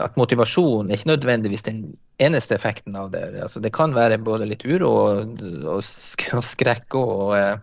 [0.00, 1.82] at motivasjon er ikke nødvendigvis den
[2.18, 3.22] eneste effekten av det.
[3.44, 7.62] Altså, det kan være både litt uro og, og, skrekk òg.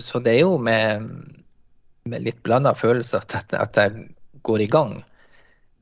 [0.00, 1.10] Så det er jo med,
[2.04, 4.08] med litt blanda følelser at, at, jeg
[4.42, 4.96] går i gang.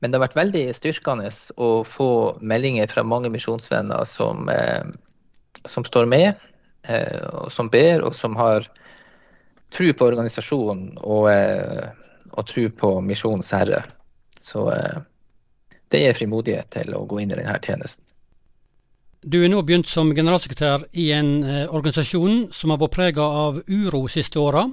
[0.01, 1.29] Men det har vært veldig styrkende
[1.61, 4.85] å få meldinger fra mange misjonsvenner som, eh,
[5.65, 6.47] som står med,
[7.29, 8.65] og som ber, og som har
[9.71, 11.89] tro på organisasjonen og, eh,
[12.31, 13.83] og tro på misjonens herre.
[14.35, 15.01] Så eh,
[15.91, 18.05] det er frimodighet til å gå inn i denne tjenesten.
[19.21, 23.59] Du er nå begynt som generalsekretær i en eh, organisasjon som har vært prega av
[23.69, 24.63] uro siste åra.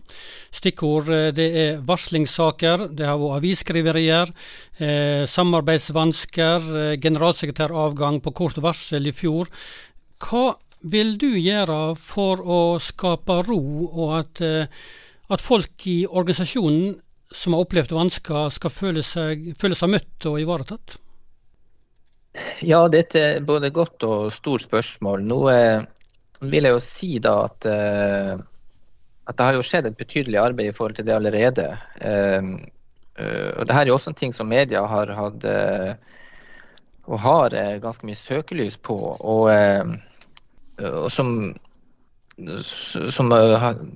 [0.57, 4.33] Stikkord eh, det er varslingssaker, det har vært avisskriverier,
[4.81, 9.51] eh, samarbeidsvansker, generalsekretæravgang på kort varsel i fjor.
[10.25, 14.41] Hva vil du gjøre for å skape ro, og at,
[15.29, 16.97] at folk i organisasjonen
[17.37, 20.97] som har opplevd vansker, skal føle seg, føle seg møtt og ivaretatt?
[22.65, 25.25] Ja, dette er både godt og stort spørsmål.
[25.27, 25.85] Nå eh,
[26.43, 28.35] vil jeg jo si da at, eh,
[29.29, 31.69] at det har jo skjedd et betydelig arbeid i forhold til det allerede.
[32.01, 32.51] Eh,
[33.19, 35.43] og det her er jo også en ting som media har hatt
[37.09, 38.95] og har ganske mye søkelys på.
[39.19, 39.49] og
[40.79, 41.33] og som,
[43.11, 43.33] som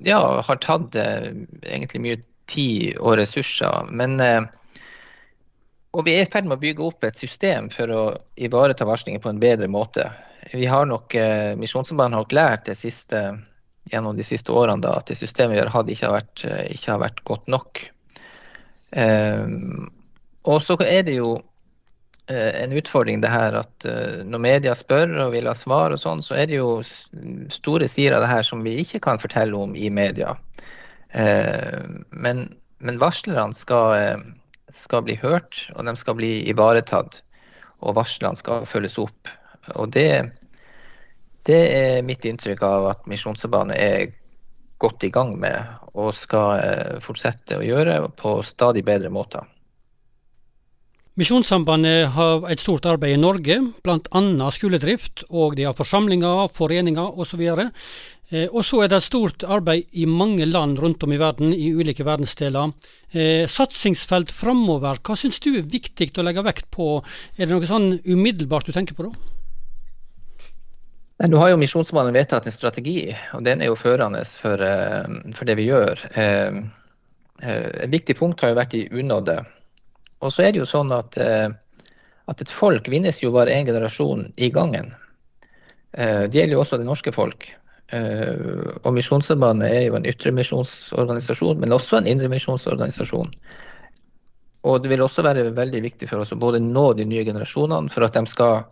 [0.03, 2.19] ja, har tatt egentlig mye
[2.51, 3.87] tid og ressurser.
[3.95, 4.19] Men
[5.93, 8.03] og vi er i ferd med å bygge opp et system for å
[8.41, 10.09] ivareta varslinger på en bedre måte.
[10.53, 13.23] Vi har nok, eh, Misjonssambandet har nok lært det siste,
[13.93, 16.93] gjennom de siste årene da, at det systemet vi har hatt, ikke har vært, ikke
[16.93, 17.83] har vært godt nok.
[18.93, 19.47] Eh,
[20.43, 21.37] og så er det jo
[22.27, 25.99] Eh, en utfordring det her at eh, når media spør og vil ha svar og
[25.99, 26.77] sånn, så er det jo
[27.51, 30.37] store sider av det her som vi ikke kan fortelle om i media.
[31.19, 31.83] Eh,
[32.15, 32.45] men,
[32.79, 34.23] men varslerne skal,
[34.75, 37.21] skal, bli hørt, og de skal bli ivaretatt.
[37.83, 39.31] Og varslene skal følges opp.
[39.77, 40.09] Og det,
[41.49, 44.13] det er mitt inntrykk av at Misjonsarbeidet er
[44.83, 49.47] godt i gang med, og skal fortsette å gjøre på stadig bedre måter.
[51.21, 54.47] Misjonssambandet har et stort arbeid i Norge, bl.a.
[54.57, 57.43] skoledrift, og de har forsamlinger, foreninger osv.
[58.33, 61.53] Eh, og så er det et stort arbeid i mange land rundt om i verden,
[61.53, 62.73] i ulike verdensdeler.
[63.13, 66.97] Eh, satsingsfelt framover, hva syns du er viktig å legge vekt på?
[67.37, 69.13] Er det noe sånn umiddelbart du tenker på da?
[71.29, 75.45] Nå har jo Misjonssambandet vedtatt en strategi, og den er jo førende for, eh, for
[75.45, 76.09] det vi gjør.
[77.43, 79.43] Et viktig punkt har jo vært i unådde.
[80.23, 81.51] Og så er det jo sånn at, eh,
[82.31, 84.93] at et folk vinnes jo bare én generasjon i gangen.
[85.93, 87.49] Eh, det gjelder jo også det norske folk.
[87.93, 93.35] Eh, og Misjonssambandet er jo en ytremisjonsorganisasjon, men også en indremisjonsorganisasjon.
[94.63, 97.91] Og det vil også være veldig viktig for oss å både nå de nye generasjonene
[97.91, 98.63] for at de skal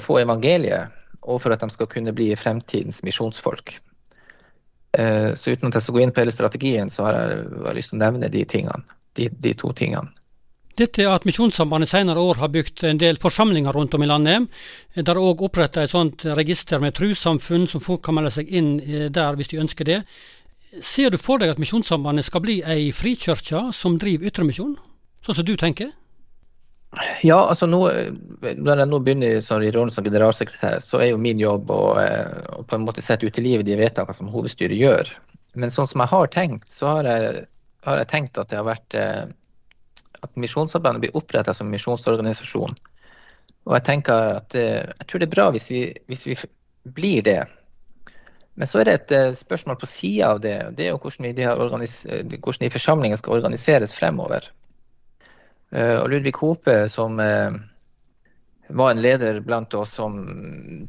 [0.00, 0.94] få evangeliet,
[1.28, 3.74] og for at de skal kunne bli fremtidens misjonsfolk.
[4.96, 7.42] Så uten at jeg skal gå inn på hele strategien, så har jeg,
[7.76, 8.96] lyst til å nevne de tingene.
[9.20, 10.08] De, de to tingene.
[10.78, 14.46] Dette at Misjonssambandet senere år har bygd en del forsamlinger rundt om i landet.
[14.94, 18.76] Der er òg oppretta et sånt register med trossamfunn som folk kan melde seg inn
[18.86, 20.02] eh, der hvis de ønsker det.
[20.84, 24.76] Ser du for deg at Misjonssambandet skal bli ei frikirke som driver ytremisjon,
[25.24, 25.90] sånn som du tenker?
[27.26, 27.80] Ja, altså nå,
[28.40, 29.34] Når jeg nå begynner
[29.66, 33.02] i rollen som generalsekretær, så er jo min jobb å, eh, å på en måte
[33.04, 35.10] sette ut i livet de vedtakene som hovedstyret gjør.
[35.58, 37.44] Men sånn som jeg har tenkt, så har jeg,
[37.84, 39.26] har jeg tenkt at det har vært eh,
[40.22, 42.76] at Misjonssambandet blir oppretta som misjonsorganisasjon.
[43.68, 46.36] Og jeg tenker at eh, jeg tror det er bra hvis vi, hvis vi
[46.98, 47.40] blir det.
[48.58, 50.56] Men så er det et eh, spørsmål på sida av det.
[50.78, 54.48] Det er jo hvordan, de hvordan de forsamlingene skal organiseres fremover.
[55.70, 57.20] Eh, og Ludvig Hope, som
[58.68, 60.16] var en leder blant oss som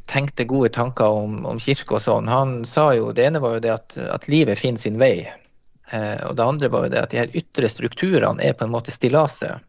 [0.08, 3.64] tenkte gode tanker om, om kirke og sånn, han sa jo det ene var jo
[3.64, 5.30] det at, at livet finner sin vei.
[5.92, 8.74] Eh, og det andre var jo det at de her ytre strukturene er på en
[8.74, 9.64] måte stillaset.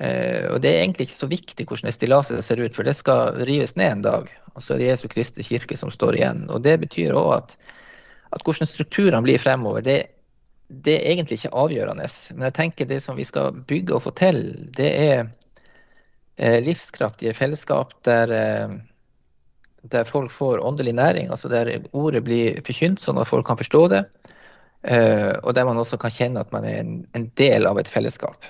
[0.00, 2.94] Eh, og det er egentlig ikke så viktig hvordan det stillaset ser ut, for det
[2.98, 4.30] skal rives ned en dag.
[4.54, 6.46] Og så er det Jesu Kristi kirke som står igjen.
[6.54, 7.56] Og det betyr òg at,
[8.30, 9.98] at hvordan strukturene blir fremover, det,
[10.70, 12.06] det, er egentlig ikke avgjørende.
[12.36, 14.44] Men jeg tenker det som vi skal bygge og få til,
[14.78, 15.18] det er
[16.38, 18.32] eh, livskraftige fellesskap der,
[19.82, 23.88] der folk får åndelig næring, altså der ordet blir forkynt sånn at folk kan forstå
[23.92, 24.04] det.
[24.82, 27.88] Eh, og der man også kan kjenne at man er en, en del av et
[27.90, 28.48] fellesskap.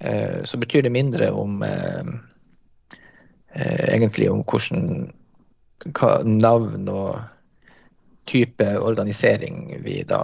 [0.00, 2.12] Eh, så betyr det mindre om eh,
[3.92, 5.10] egentlig om hvordan
[6.40, 7.20] navn og
[8.30, 10.22] type organisering vi da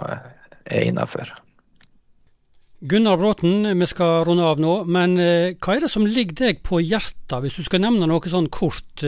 [0.65, 1.29] er innafor.
[2.87, 6.77] Gunnar Bråten, vi skal runde av nå, men hva er det som ligger deg på
[6.77, 9.01] hjertet, hvis du skal nevne noe sånn kort?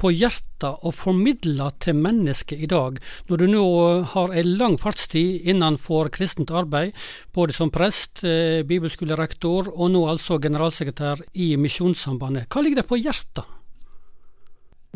[0.00, 3.66] På hjertet å formidle til mennesket i dag, når du nå
[4.12, 6.94] har en lang fartstid innenfor kristent arbeid,
[7.36, 12.48] både som prest, eh, bibelskolerektor og nå altså generalsekretær i Misjonssambandet.
[12.48, 13.44] Hva ligger det på hjertet?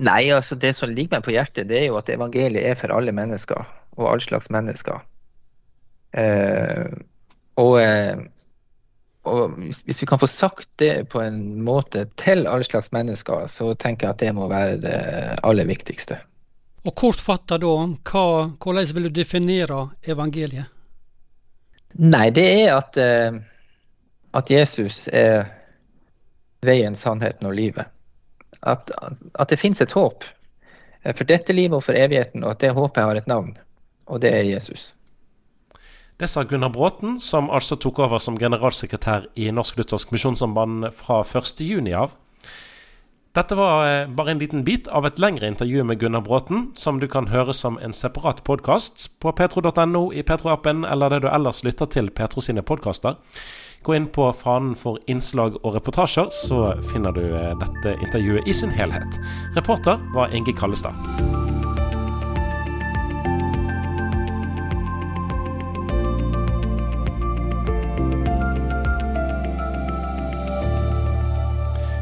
[0.01, 2.93] Nei, altså Det som ligger meg på hjertet, det er jo at evangeliet er for
[2.95, 3.67] alle mennesker,
[3.99, 5.01] og all slags mennesker.
[6.17, 6.89] Eh,
[7.61, 8.17] og eh,
[9.29, 13.75] og hvis, vi kan få sagt det på en måte til alle slags mennesker, så
[13.75, 14.99] tenker jeg at det må være det
[15.45, 16.17] aller viktigste.
[16.89, 17.75] Og kort fatta da,
[18.09, 20.73] hva, hvordan vil du definere evangeliet?
[22.01, 23.41] Nei, det er at, eh,
[24.33, 25.51] at Jesus er
[26.65, 27.91] veien, sannheten og livet.
[28.63, 30.25] At, at det finnes et håp
[31.05, 33.53] for dette livet og for evigheten, og at det håpet har et navn,
[34.07, 34.95] og det er Jesus.
[36.21, 41.23] Det sa Gunnar Bråten, som altså tok over som generalsekretær i Norsk Luthersk Misjonssamband fra
[41.25, 42.13] 1.6 av.
[43.33, 47.01] Dette var eh, bare en liten bit av et lengre intervju med Gunnar Bråten, som
[47.01, 51.63] du kan høre som en separat podkast på petro.no, i Petro-appen eller det du ellers
[51.65, 53.17] lytter til Petro sine podkaster.
[53.81, 58.61] Gå inn på fanen for innslag og reportasjer, så finner du eh, dette intervjuet i
[58.61, 59.23] sin helhet.
[59.57, 61.60] Reporter var Inge Kallestad.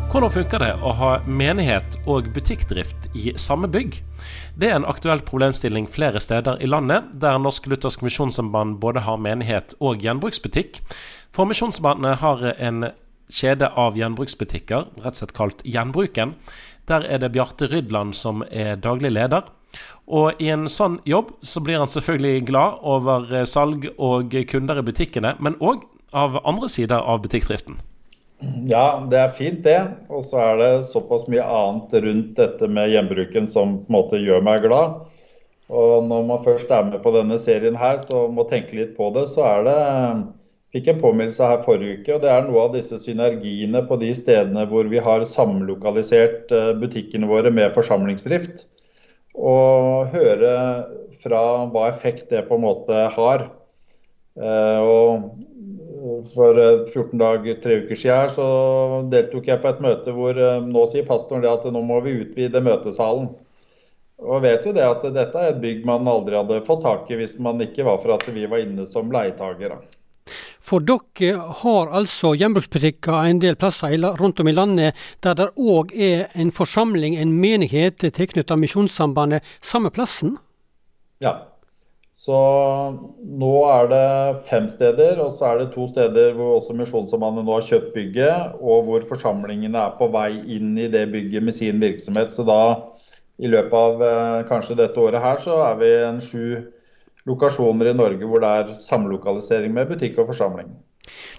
[0.09, 3.99] Hvordan funker det å ha menighet og butikkdrift i samme bygg?
[4.57, 9.21] Det er en aktuell problemstilling flere steder i landet, der Norsk Luthersk Misjonssamband både har
[9.21, 10.81] menighet og gjenbruksbutikk.
[11.29, 12.87] For Misjonssambandet har en
[13.29, 16.33] kjede av gjenbruksbutikker, rett og slett kalt Gjenbruken.
[16.88, 19.44] Der er det Bjarte Rydland som er daglig leder.
[20.09, 24.88] Og i en sånn jobb så blir han selvfølgelig glad over salg og kunder i
[24.88, 25.85] butikkene, men òg
[26.16, 27.77] av andre sider av butikkdriften.
[28.70, 29.79] Ja, det er fint det.
[30.14, 34.20] Og så er det såpass mye annet rundt dette med hjembruken som på en måte
[34.22, 35.01] gjør meg glad.
[35.68, 39.11] Og når man først er med på denne serien her, så må tenke litt på
[39.16, 39.79] det, så er det
[40.68, 44.11] Fikk en påminnelse her forrige uke, og det er noe av disse synergiene på de
[44.12, 48.66] stedene hvor vi har samlokalisert eh, butikkene våre med forsamlingsdrift.
[49.33, 50.53] Og høre
[51.22, 51.40] fra
[51.72, 53.46] hva effekt det på en måte har.
[54.37, 55.31] Eh, og
[56.35, 56.55] for
[56.93, 58.47] 14 eh, dager, tre uker siden så
[59.13, 62.19] deltok jeg på et møte hvor eh, nå sier pastoren det at nå må vi
[62.23, 63.31] utvide møtesalen.
[64.19, 67.19] Og vet jo det at dette er et bygg man aldri hadde fått tak i
[67.21, 69.79] hvis man ikke var for at vi var inne som leietagere.
[70.61, 75.95] For dere har altså gjenbruksbutikker en del plasser rundt om i landet der det òg
[75.95, 80.37] er en forsamling, en menighet tilknyttet Misjonssambandet, samme plassen?
[81.25, 81.48] Ja,
[82.19, 82.39] så
[83.23, 84.07] nå er det
[84.49, 88.57] fem steder, og så er det to steder hvor også Misjonssambandet nå har kjøpt bygget,
[88.59, 92.35] og hvor forsamlingene er på vei inn i det bygget med sin virksomhet.
[92.35, 92.59] Så da
[93.39, 96.43] i løpet av eh, kanskje dette året her, så er vi en sju
[97.29, 100.75] lokasjoner i Norge hvor det er samlokalisering med butikk og forsamling.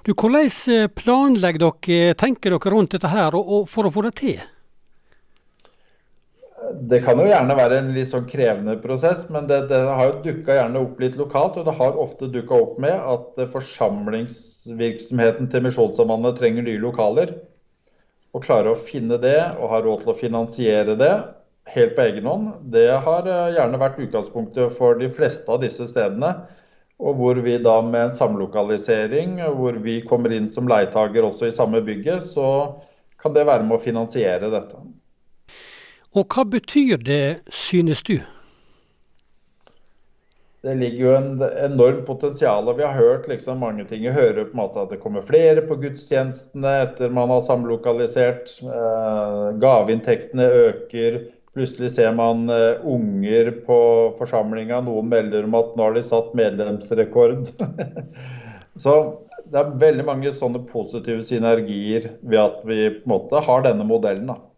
[0.08, 4.08] Du, Hvordan eh, planlegger dere, tenker dere rundt dette her og, og for å få
[4.08, 4.40] det til?
[6.88, 10.22] Det kan jo gjerne være en litt sånn krevende prosess, men det, det har jo
[10.24, 11.58] dukka gjerne opp litt lokalt.
[11.60, 17.36] Og det har ofte dukka opp med at forsamlingsvirksomheten til Misjonssambandet trenger nye lokaler.
[18.32, 21.14] Å klare å finne det og ha råd til å finansiere det
[21.74, 25.86] helt på egen hånd, det har eh, gjerne vært utgangspunktet for de fleste av disse
[25.90, 26.34] stedene.
[27.00, 31.56] Og hvor vi da med en samlokalisering, hvor vi kommer inn som leietager også i
[31.56, 32.50] samme bygget, så
[33.22, 34.82] kan det være med å finansiere dette.
[36.18, 38.18] Og hva betyr det, synes du?
[40.60, 42.68] Det ligger jo en enormt potensial.
[42.68, 44.02] og Vi har hørt liksom mange ting.
[44.04, 48.58] Vi hører på en måte at det kommer flere på gudstjenestene etter man har samlokalisert.
[48.66, 51.22] Eh, gaveinntektene øker.
[51.56, 53.80] Plutselig ser man eh, unger på
[54.20, 54.82] forsamlinga.
[54.90, 57.54] Noen melder om at nå har de satt medlemsrekord.
[58.84, 59.00] Så
[59.46, 63.88] det er veldig mange sånne positive synergier ved at vi på en måte har denne
[63.88, 64.34] modellen.
[64.34, 64.49] da.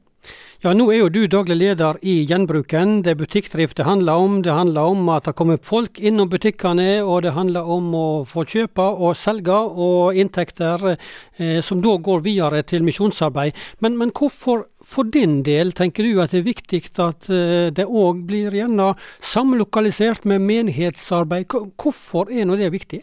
[0.61, 2.99] Ja, Nå er jo du daglig leder i Gjenbruken.
[3.01, 4.33] Det er butikkdrift det handler om.
[4.45, 8.43] Det handler om at det kommer folk innom butikkene, og det handler om å få
[8.45, 13.57] kjøpe og selge, og inntekter eh, som da går videre til misjonsarbeid.
[13.81, 17.87] Men, men, hvorfor for din del tenker du at det er viktig at eh, det
[17.89, 21.57] òg blir gjerne samlokalisert med menighetsarbeid?
[21.73, 23.01] Hvorfor er nå det viktig?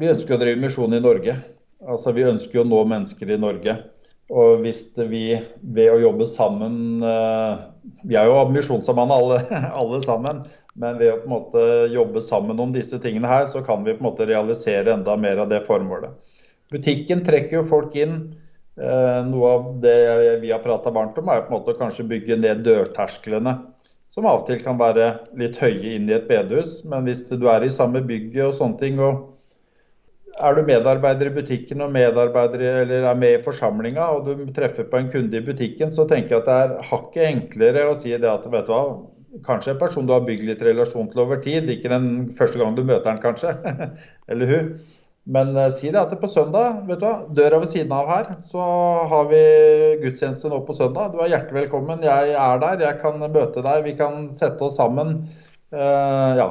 [0.00, 1.36] Vi ønsker å drive misjon i Norge.
[1.84, 3.76] Altså, Vi ønsker å nå mennesker i Norge.
[4.34, 7.60] Og hvis vi ved å jobbe sammen eh,
[8.10, 9.42] Vi er jo ambisjonssammenn alle,
[9.80, 10.42] alle sammen.
[10.76, 13.94] Men ved å på en måte jobbe sammen om disse tingene her, så kan vi
[13.94, 16.12] på en måte realisere enda mer av det formålet.
[16.74, 18.18] Butikken trekker jo folk inn.
[18.76, 19.96] Eh, noe av det
[20.42, 23.54] vi har prata varmt om, er på en måte å kanskje bygge ned dørtersklene.
[24.12, 25.08] Som av og til kan være
[25.38, 26.82] litt høye inn i et bedehus.
[26.88, 29.35] Men hvis du er i samme bygget og sånne ting, og
[30.36, 34.88] er du medarbeider i butikken og medarbeider eller er med i forsamlinga og du treffer
[34.90, 38.12] på en kunde i butikken, så tenker jeg at det er hakket enklere å si
[38.12, 38.82] det at vet du hva,
[39.46, 42.76] kanskje en person du har bygd litt relasjon til over tid, ikke den første gang
[42.76, 43.54] du møter den kanskje,
[44.32, 44.70] eller hun.
[45.26, 48.10] Men uh, si det at det på søndag, vet du hva, døra ved siden av
[48.12, 48.62] her, så
[49.10, 49.40] har vi
[50.04, 51.10] gudstjeneste nå på søndag.
[51.12, 52.04] Du er hjertelig velkommen.
[52.06, 55.16] Jeg er der, jeg kan møte deg, vi kan sette oss sammen.
[55.74, 56.46] Uh, ja,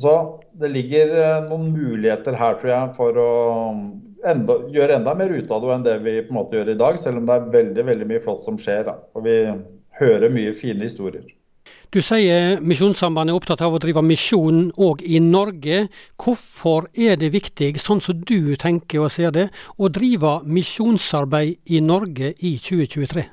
[0.00, 0.14] så
[0.58, 3.30] det ligger eh, noen muligheter her, tror jeg, for å
[4.26, 6.80] enda, gjøre enda mer ut av det enn det vi på en måte gjør i
[6.80, 8.84] dag, selv om det er veldig veldig mye flott som skjer.
[8.88, 8.98] Da.
[9.14, 9.38] Og vi
[10.00, 11.26] hører mye fine historier.
[11.94, 15.84] Du sier Misjonssambandet er opptatt av å drive misjon òg i Norge.
[16.18, 19.46] Hvorfor er det viktig, sånn som du tenker og ser det,
[19.78, 23.28] å drive misjonsarbeid i Norge i 2023?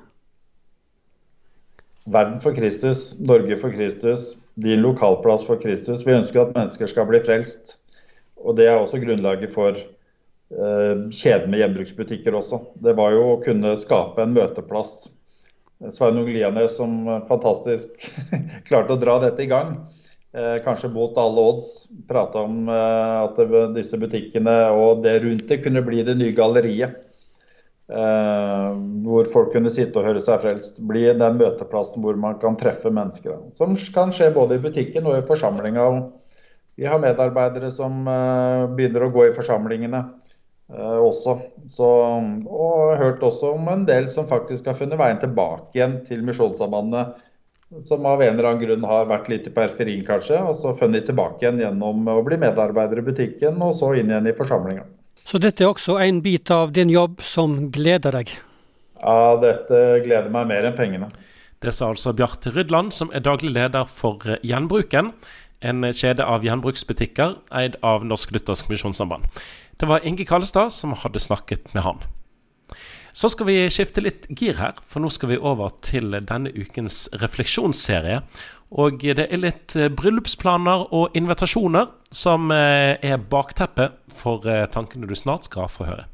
[2.12, 6.06] Verden for Kristus, Norge for Kristus, din lokalplass for Kristus.
[6.08, 7.78] Vi ønsker at mennesker skal bli frelst.
[8.42, 12.62] Og Det er også grunnlaget for eh, kjeden med gjenbruksbutikker også.
[12.82, 15.10] Det var jo å kunne skape en møteplass.
[15.90, 18.10] Sveinung Lianes som fantastisk
[18.68, 19.76] klarte å dra dette i gang.
[20.32, 21.88] Eh, kanskje mot alle odds.
[22.08, 26.36] Prata om eh, at det, disse butikkene og det rundt det kunne bli det nye
[26.38, 27.11] galleriet.
[27.92, 28.72] Uh,
[29.04, 30.80] hvor folk kunne sitte og høre seg frelst.
[30.88, 33.42] Bli den møteplassen hvor man kan treffe mennesker.
[33.58, 35.88] Som kan skje både i butikken og i forsamlinga.
[36.80, 40.00] Vi har medarbeidere som eh, begynner å gå i forsamlingene
[40.72, 41.36] eh, også.
[41.70, 41.90] Så,
[42.48, 47.20] og hørt også om en del som faktisk har funnet veien tilbake igjen til Misjonssambandet.
[47.88, 50.40] Som av en eller annen grunn har vært litt i periferien, kanskje.
[50.48, 54.32] Og så funnet tilbake igjen gjennom å bli medarbeider i butikken, og så inn igjen
[54.32, 54.88] i forsamlinga.
[55.26, 58.34] Så dette er også en bit av din jobb som gleder deg?
[59.02, 61.12] Ja, dette gleder meg mer enn pengene.
[61.62, 65.12] Det sa altså Bjarte Rydland, som er daglig leder for Gjenbruken.
[65.62, 69.28] En kjede av gjenbruksbutikker eid av Norsk Luthersk Misjonssamband.
[69.78, 72.02] Det var Inge Kallestad som hadde snakket med han.
[73.14, 77.10] Så skal vi skifte litt gir her, for nå skal vi over til denne ukens
[77.20, 78.22] refleksjonsserie.
[78.72, 85.10] Og det er litt eh, bryllupsplaner og invitasjoner som eh, er bakteppet for eh, tankene
[85.10, 86.08] du snart skal få høre.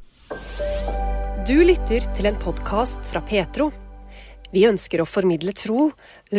[1.46, 3.70] Du lytter til en podkast fra Petro.
[4.50, 5.90] Vi ønsker å formidle tro,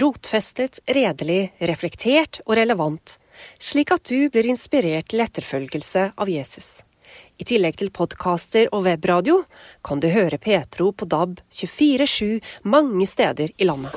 [0.02, 3.16] rotfestet, redelig, reflektert og relevant,
[3.62, 6.82] slik at du blir inspirert til etterfølgelse av Jesus.
[7.40, 9.46] I tillegg til podkaster og webradio
[9.88, 13.96] kan du høre Petro på DAB 24-7 mange steder i landet.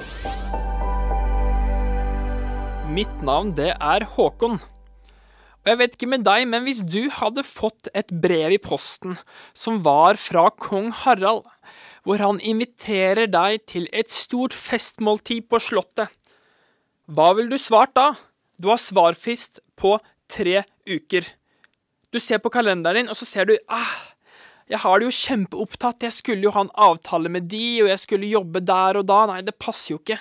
[2.95, 4.61] Mitt navn det er Håkon.
[5.63, 9.19] Og jeg vet ikke med deg, men hvis du hadde fått et brev i posten
[9.59, 11.43] som var fra kong Harald,
[12.07, 16.15] hvor han inviterer deg til et stort festmåltid på Slottet,
[17.11, 18.13] hva ville du svart da?
[18.55, 19.97] Du har svarfrist på
[20.31, 21.27] tre uker.
[22.13, 23.95] Du ser på kalenderen din, og så ser du ah,
[24.71, 28.05] jeg har det jo kjempeopptatt, jeg skulle jo ha en avtale med de, og jeg
[28.05, 29.25] skulle jobbe der og da.
[29.29, 30.21] Nei, det passer jo ikke.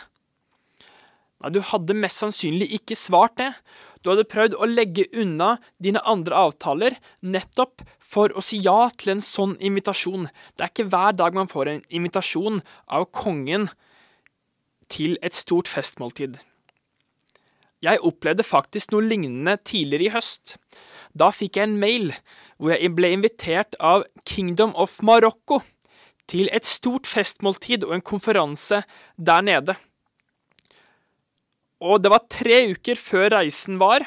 [1.42, 3.52] Nei, du hadde mest sannsynlig ikke svart det.
[4.02, 9.16] Du hadde prøvd å legge unna dine andre avtaler nettopp for å si ja til
[9.16, 10.28] en sånn invitasjon.
[10.58, 13.70] Det er ikke hver dag man får en invitasjon av kongen
[14.92, 16.42] til et stort festmåltid.
[17.82, 20.58] Jeg opplevde faktisk noe lignende tidligere i høst.
[21.18, 22.12] Da fikk jeg en mail
[22.62, 25.62] hvor jeg ble invitert av Kingdom of Marokko
[26.32, 28.84] til et stort festmåltid og en konferanse
[29.18, 29.76] der nede.
[31.82, 34.06] Og det var tre uker før reisen var,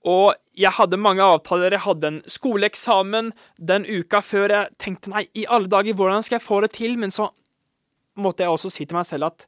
[0.00, 1.74] og jeg hadde mange avtaler.
[1.76, 4.54] Jeg hadde en skoleeksamen den uka før.
[4.54, 6.96] Jeg tenkte nei, i alle dager, hvordan skal jeg få det til?
[7.00, 7.28] Men så
[8.20, 9.44] måtte jeg også si til meg selv at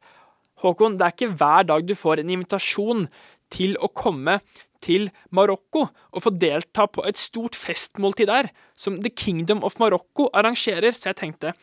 [0.63, 3.07] Håkon, det er ikke hver dag du får en invitasjon
[3.51, 4.39] til å komme
[4.83, 10.29] til Marokko og få delta på et stort festmåltid der, som The Kingdom of Marokko
[10.35, 11.55] arrangerer, så jeg tenkte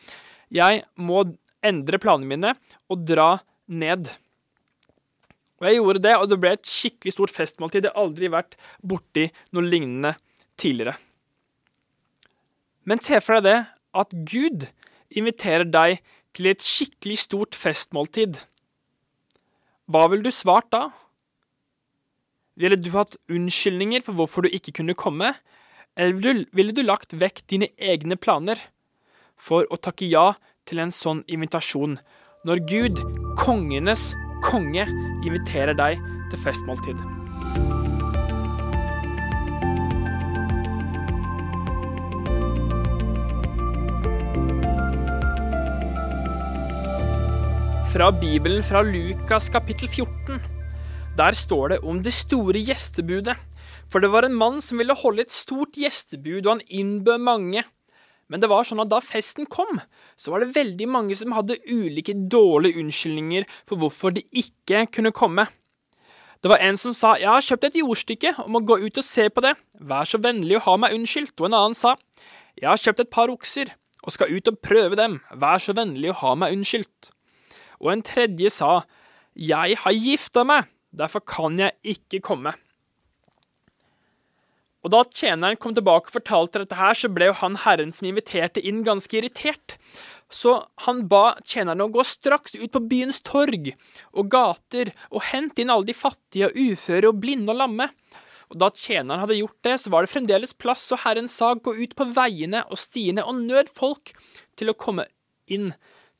[0.50, 1.22] jeg må
[1.62, 2.54] endre planene mine
[2.90, 3.36] og dra
[3.70, 4.10] ned.
[5.60, 7.84] Og jeg gjorde det, og det ble et skikkelig stort festmåltid.
[7.84, 10.14] Jeg har aldri vært borti noe lignende
[10.60, 10.96] tidligere.
[12.88, 13.58] Men se for deg det
[14.00, 14.66] at Gud
[15.10, 16.00] inviterer deg
[16.36, 18.40] til et skikkelig stort festmåltid.
[19.90, 20.88] Hva ville du svart da?
[22.60, 25.32] Ville du hatt unnskyldninger for hvorfor du ikke kunne komme,
[25.96, 28.60] eller ville du lagt vekk dine egne planer
[29.40, 30.34] for å takke ja
[30.68, 31.96] til en sånn invitasjon,
[32.44, 33.00] når Gud,
[33.40, 34.10] kongenes
[34.44, 34.84] konge,
[35.24, 37.00] inviterer deg til festmåltid?
[47.90, 50.59] Fra Bibelen fra Lukas kapittel 14.
[51.20, 53.36] Der står det om det store gjestebudet.
[53.92, 57.64] For det var en mann som ville holde et stort gjestebud, og han innbød mange.
[58.30, 59.82] Men det var sånn at da festen kom,
[60.16, 65.12] så var det veldig mange som hadde ulike dårlige unnskyldninger for hvorfor de ikke kunne
[65.12, 65.48] komme.
[66.40, 69.04] Det var en som sa 'Jeg har kjøpt et jordstykke og må gå ut og
[69.04, 69.56] se på det.
[69.76, 71.96] Vær så vennlig å ha meg unnskyldt.' Og en annen sa
[72.56, 75.20] 'Jeg har kjøpt et par okser og skal ut og prøve dem.
[75.36, 77.10] Vær så vennlig å ha meg unnskyldt.'
[77.82, 78.84] Og en tredje sa,
[79.36, 80.66] Jeg har gifta meg,
[80.96, 82.54] derfor kan jeg ikke komme.
[84.80, 88.08] Og da tjeneren kom tilbake og fortalte dette her, så ble jo han herren som
[88.08, 89.76] inviterte inn, ganske irritert.
[90.32, 90.54] Så
[90.86, 93.72] han ba tjenerne å gå straks ut på byens torg
[94.14, 97.90] og gater og hente inn alle de fattige og uføre og blinde og lamme.
[98.50, 101.74] Og da tjeneren hadde gjort det, så var det fremdeles plass, og Herren sa gå
[101.76, 104.14] ut på veiene og stiene og nød folk
[104.58, 105.06] til å komme
[105.50, 105.74] inn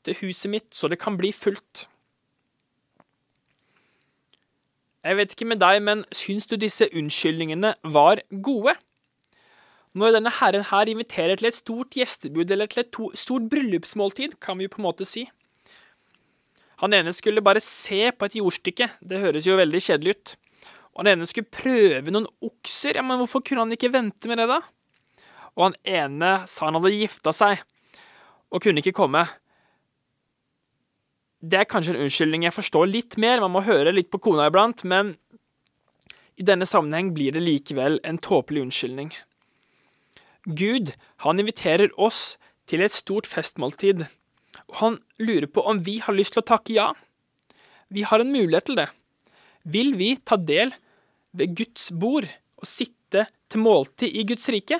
[0.05, 1.87] til huset mitt, så det kan bli fullt.
[5.01, 8.75] Jeg vet ikke med deg, men syns du disse unnskyldningene var gode?
[9.97, 14.37] Når denne herren her inviterer til et stort gjestebud eller til et to, stort bryllupsmåltid,
[14.39, 15.25] kan vi jo på en måte si.
[16.85, 20.35] Han ene skulle bare se på et jordstykke, det høres jo veldig kjedelig ut.
[20.93, 24.37] Og han ene skulle prøve noen okser, ja, men hvorfor kunne han ikke vente med
[24.41, 24.61] det, da?
[25.57, 27.65] Og han ene sa han hadde gifta seg,
[28.53, 29.25] og kunne ikke komme.
[31.41, 34.45] Det er kanskje en unnskyldning jeg forstår litt mer, man må høre litt på kona
[34.51, 35.15] iblant, men
[36.37, 39.09] i denne sammenheng blir det likevel en tåpelig unnskyldning.
[40.45, 40.93] Gud,
[41.25, 42.37] han inviterer oss
[42.69, 44.05] til et stort festmåltid,
[44.69, 46.91] og han lurer på om vi har lyst til å takke ja.
[47.89, 48.87] Vi har en mulighet til det.
[49.65, 50.75] Vil vi ta del
[51.37, 52.29] ved Guds bord
[52.61, 54.77] og sitte til måltid i Guds rike,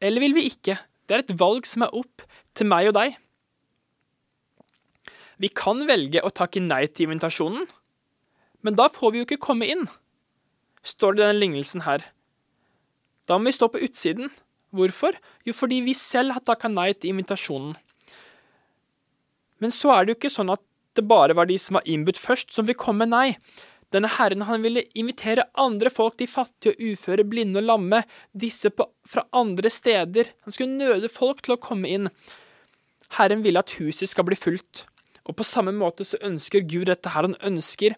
[0.00, 0.78] eller vil vi ikke?
[1.06, 2.22] Det er et valg som er opp
[2.56, 3.18] til meg og deg.
[5.42, 7.66] Vi kan velge å takke nei til invitasjonen,
[8.64, 9.84] men da får vi jo ikke komme inn,
[10.86, 12.06] står det i denne lignelsen her.
[13.28, 14.30] Da må vi stå på utsiden.
[14.76, 15.16] Hvorfor?
[15.46, 17.76] Jo, fordi vi selv har takka nei til invitasjonen.
[19.62, 20.62] Men så er det jo ikke sånn at
[20.96, 23.36] det bare var de som var innbudt først, som vil komme, nei.
[23.94, 28.72] Denne herren han ville invitere andre folk, de fattige og uføre, blinde og lamme, disse
[28.74, 30.32] på, fra andre steder.
[30.46, 32.10] Han skulle nøde folk til å komme inn.
[33.20, 34.86] Herren ville at huset skal bli fullt.
[35.26, 37.26] Og på samme måte så ønsker Gud dette her.
[37.26, 37.96] Han ønsker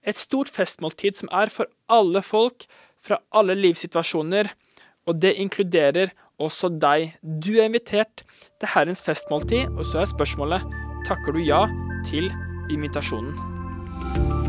[0.00, 2.64] et stort festmåltid som er for alle folk,
[3.00, 4.52] fra alle livssituasjoner,
[5.08, 7.16] og det inkluderer også deg.
[7.22, 8.24] Du er invitert
[8.60, 10.64] til Herrens festmåltid, og så er spørsmålet
[11.08, 11.64] takker du ja
[12.08, 12.32] til
[12.72, 14.39] invitasjonen.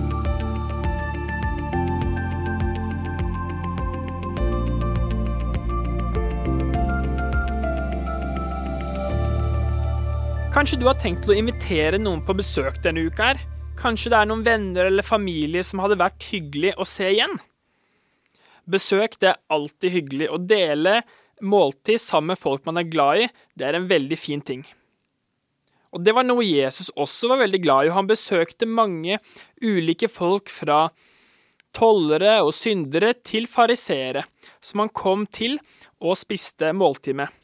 [10.51, 13.37] Kanskje du har tenkt til å invitere noen på besøk denne uka her?
[13.79, 17.37] Kanskje det er noen venner eller familie som hadde vært hyggelig å se igjen?
[18.67, 20.27] Besøk det er alltid hyggelig.
[20.27, 20.97] Å dele
[21.39, 24.65] måltid sammen med folk man er glad i, det er en veldig fin ting.
[25.95, 29.21] Og det var noe Jesus også var veldig glad i, han besøkte mange
[29.63, 30.89] ulike folk fra
[31.71, 34.27] tollere og syndere til fariseere,
[34.59, 35.61] som han kom til
[36.03, 37.40] og spiste måltid med.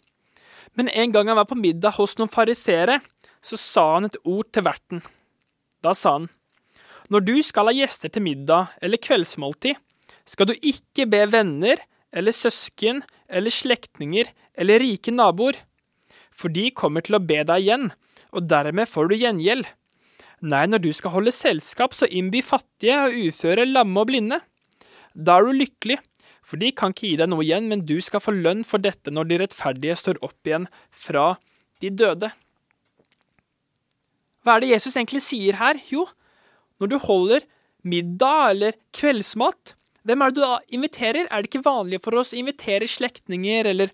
[0.77, 2.99] Men en gang han var på middag hos noen fariseere,
[3.41, 5.01] så sa han et ord til verten.
[5.81, 6.29] Da sa han,
[7.09, 9.77] Når du skal ha gjester til middag eller kveldsmåltid,
[10.27, 11.79] skal du ikke be venner
[12.11, 15.55] eller søsken eller slektninger eller rike naboer,
[16.31, 17.89] for de kommer til å be deg igjen,
[18.35, 19.65] og dermed får du gjengjeld.
[20.45, 24.37] Nei, når du skal holde selskap, så innby fattige og uføre, lamme og blinde.
[25.17, 25.97] Da er du lykkelig,
[26.47, 29.11] for de kan ikke gi deg noe igjen, men du skal få lønn for dette
[29.11, 31.33] når de rettferdige står opp igjen fra
[31.83, 32.31] de døde.
[34.47, 35.81] Hva er det Jesus egentlig sier her?
[35.91, 36.05] Jo,
[36.79, 37.43] når du holder
[37.87, 39.75] middag eller kveldsmat,
[40.07, 41.27] Hvem er det du da inviterer?
[41.27, 43.91] Er det ikke vanlig for oss å invitere slektninger eller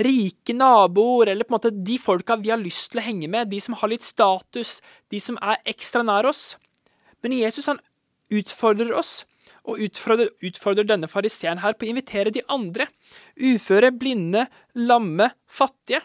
[0.00, 3.50] rike naboer, eller på en måte de folka vi har lyst til å henge med,
[3.52, 4.78] de som har litt status,
[5.12, 6.54] de som er ekstra nær oss?
[7.20, 7.80] Men Jesus han
[8.32, 9.26] utfordrer oss,
[9.66, 12.88] og utfordrer, utfordrer denne fariseeren her på å invitere de andre.
[13.36, 14.46] Uføre, blinde,
[14.78, 16.02] lamme, fattige.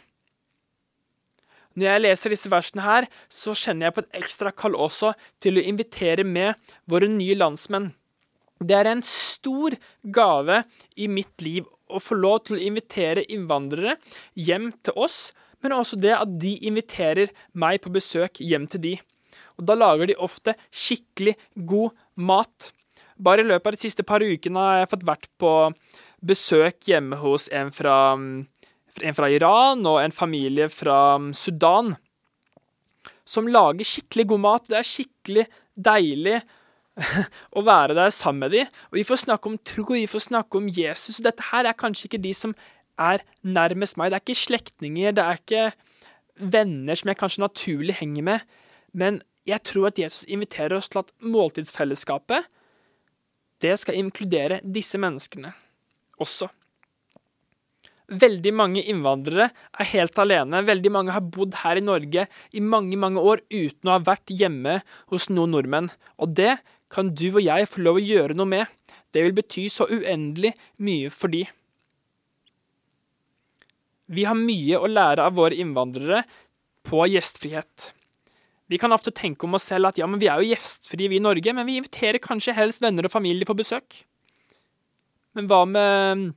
[1.77, 5.13] Når jeg leser disse versene her, så kjenner jeg på et ekstra kall også
[5.43, 7.93] til å invitere med våre nye landsmenn.
[8.61, 10.63] Det er en stor gave
[10.99, 13.95] i mitt liv å få lov til å invitere innvandrere
[14.37, 15.31] hjem til oss,
[15.63, 18.93] men også det at de inviterer meg på besøk hjem til de.
[19.57, 21.35] Og da lager de ofte skikkelig
[21.69, 22.71] god mat.
[23.21, 25.53] Bare i løpet av de siste par ukene har jeg fått vært på
[26.25, 27.97] besøk hjemme hos en fra
[28.99, 31.93] en fra Iran og en familie fra um, Sudan,
[33.25, 34.67] som lager skikkelig god mat.
[34.67, 35.45] Det er skikkelig
[35.75, 36.41] deilig
[37.57, 38.71] å være der sammen med dem.
[38.91, 41.19] Og vi får snakke om tro, vi får snakke om Jesus.
[41.19, 42.55] Og dette her er kanskje ikke de som
[43.01, 44.11] er nærmest meg.
[44.11, 45.65] Det er ikke slektninger, det er ikke
[46.51, 48.57] venner som jeg kanskje naturlig henger med.
[48.91, 52.45] Men jeg tror at Jesus inviterer oss til at måltidsfellesskapet,
[53.61, 55.53] det skal inkludere disse menneskene
[56.21, 56.49] også.
[58.11, 59.47] Veldig mange innvandrere
[59.79, 60.59] er helt alene.
[60.67, 64.33] Veldig mange har bodd her i Norge i mange, mange år uten å ha vært
[64.35, 64.81] hjemme
[65.13, 65.87] hos noen nordmenn.
[66.19, 66.57] Og det
[66.91, 68.67] kan du og jeg få lov å gjøre noe med.
[69.15, 70.51] Det vil bety så uendelig
[70.83, 71.45] mye for de.
[74.11, 76.25] Vi har mye å lære av våre innvandrere
[76.87, 77.93] på gjestfrihet.
[78.71, 81.17] Vi kan ofte tenke om oss selv at ja, men vi er jo gjestfrie vi
[81.19, 84.05] i Norge, men vi inviterer kanskje helst venner og familie på besøk.
[85.35, 86.29] Men hva med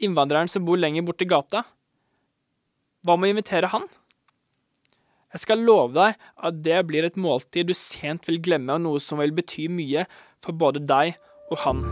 [0.00, 1.64] innvandreren som bor lenger i gata?
[3.04, 3.84] Hva med å invitere han?
[5.36, 6.16] Jeg skal love deg
[6.48, 10.06] at det blir et måltid du sent vil glemme, og noe som vil bety mye
[10.40, 11.18] for både deg
[11.50, 11.84] og han.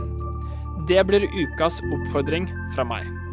[0.88, 3.24] Det blir ukas oppfordring fra meg.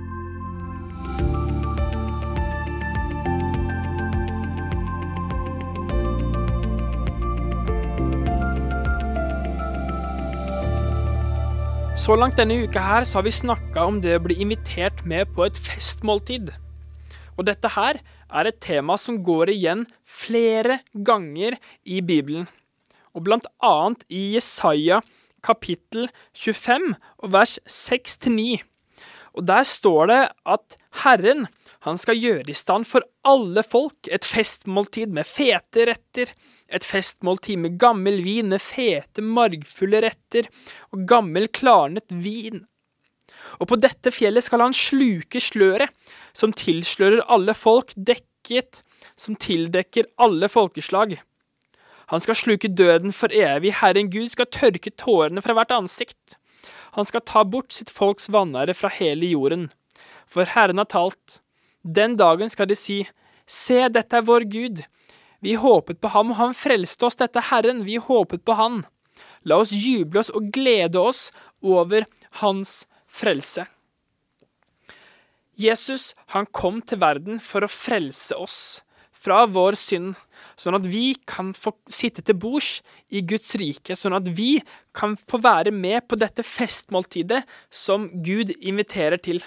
[12.02, 15.30] Så langt denne uka her så har vi snakka om det å bli invitert med
[15.36, 16.48] på et festmåltid.
[17.38, 22.48] Og dette her er et tema som går igjen flere ganger i Bibelen.
[23.14, 25.04] Og blant annet i Jesaja
[25.46, 26.88] kapittel 25
[27.22, 28.64] og vers 6-9.
[29.38, 30.22] Og der står det
[30.58, 31.46] at Herren
[31.86, 36.34] han skal gjøre i stand for alle folk et festmåltid med fete retter,
[36.70, 40.50] et festmåltid med gammel vin med fete, margfulle retter
[40.94, 42.68] og gammel, klarnet vin.
[43.58, 45.90] Og på dette fjellet skal han sluke sløret,
[46.38, 48.84] som tilslører alle folk, dekket,
[49.18, 51.18] som tildekker alle folkeslag.
[52.14, 56.38] Han skal sluke døden for evig, Herren Gud skal tørke tårene fra hvert ansikt.
[56.94, 59.70] Han skal ta bort sitt folks vanære fra hele jorden.
[60.28, 61.40] For Herren har talt.
[61.82, 63.04] Den dagen skal de si,
[63.52, 64.84] Se, dette er vår Gud.
[65.44, 68.84] Vi håpet på ham, og han frelste oss, dette Herren, vi håpet på han.
[69.44, 72.06] La oss juble oss og glede oss over
[72.40, 73.66] hans frelse.
[75.58, 78.62] Jesus han kom til verden for å frelse oss
[79.22, 80.16] fra vår synd,
[80.58, 82.80] sånn at vi kan få sitte til bords
[83.14, 84.56] i Guds rike, sånn at vi
[84.98, 89.44] kan få være med på dette festmåltidet som Gud inviterer til.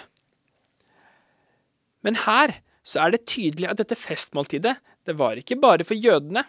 [2.05, 6.45] Men her så er det tydelig at dette festmåltidet det var ikke bare for jødene.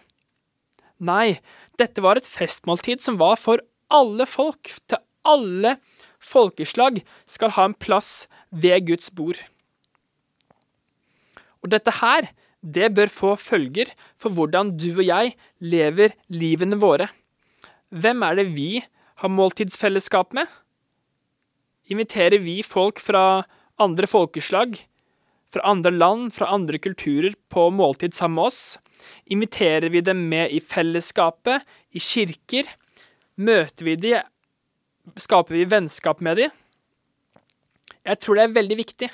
[0.96, 1.38] Nei,
[1.80, 3.60] dette var et festmåltid som var for
[3.92, 4.72] alle folk.
[4.88, 5.76] Til alle
[6.22, 9.40] folkeslag skal ha en plass ved Guds bord.
[11.64, 12.30] Og dette her,
[12.62, 17.08] det bør få følger for hvordan du og jeg lever livene våre.
[17.90, 18.70] Hvem er det vi
[19.20, 20.46] har måltidsfellesskap med?
[21.92, 23.46] Inviterer vi folk fra
[23.78, 24.78] andre folkeslag
[25.52, 28.62] fra andre land, fra andre kulturer, på måltid sammen med oss?
[29.26, 32.68] Inviterer vi dem med i fellesskapet, i kirker?
[33.36, 34.32] Møter vi dem?
[35.20, 36.54] Skaper vi vennskap med dem?
[38.06, 39.08] Jeg tror det er veldig viktig,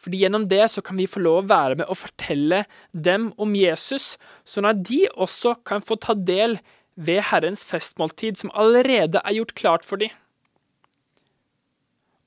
[0.00, 2.62] fordi gjennom det så kan vi få lov å være med og fortelle
[2.92, 4.14] dem om Jesus,
[4.48, 6.58] sånn at de også kan få ta del
[6.96, 10.12] ved Herrens festmåltid, som allerede er gjort klart for dem.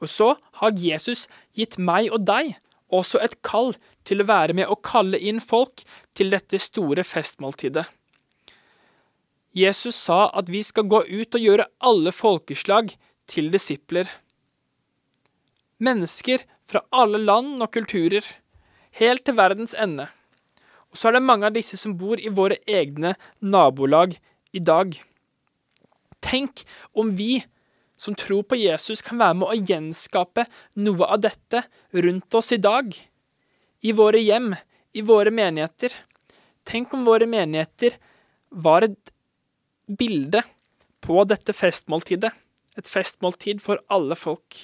[0.01, 1.27] Og så har Jesus
[1.57, 2.57] gitt meg og deg
[2.93, 3.73] også et kall
[4.07, 5.83] til å være med og kalle inn folk
[6.17, 7.85] til dette store festmåltidet.
[9.53, 12.95] Jesus sa at vi skal gå ut og gjøre alle folkeslag
[13.29, 14.09] til disipler.
[15.77, 18.25] Mennesker fra alle land og kulturer,
[18.97, 20.07] helt til verdens ende.
[20.89, 24.17] Og så er det mange av disse som bor i våre egne nabolag
[24.53, 24.93] i dag.
[26.23, 26.63] Tenk
[26.97, 27.43] om vi
[28.03, 30.45] som tror på Jesus, kan være med å gjenskape
[30.83, 31.63] noe av dette
[31.95, 32.91] rundt oss i dag.
[33.83, 34.51] I våre hjem,
[34.91, 35.95] i våre menigheter.
[36.67, 37.95] Tenk om våre menigheter
[38.51, 39.13] var et
[39.87, 40.43] bilde
[41.03, 42.31] på dette festmåltidet.
[42.75, 44.57] Et festmåltid for alle folk.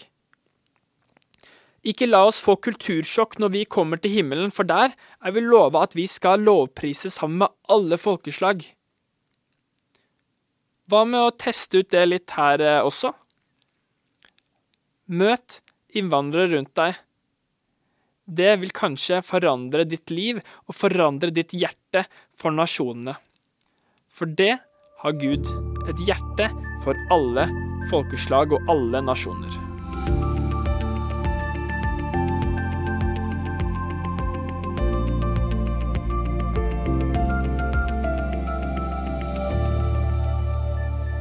[1.88, 4.92] Ikke la oss få kultursjokk når vi kommer til himmelen, for der
[5.24, 8.66] er vi lova at vi skal lovprise sammen med alle folkeslag.
[10.90, 13.14] Hva med å teste ut det litt her eh, også?
[15.10, 15.60] Møt
[15.98, 16.98] innvandrere rundt deg.
[18.30, 20.38] Det vil kanskje forandre ditt liv
[20.68, 22.06] og forandre ditt hjerte
[22.38, 23.16] for nasjonene.
[24.14, 24.60] For det
[25.02, 25.50] har Gud.
[25.90, 26.52] Et hjerte
[26.84, 27.48] for alle
[27.90, 29.69] folkeslag og alle nasjoner.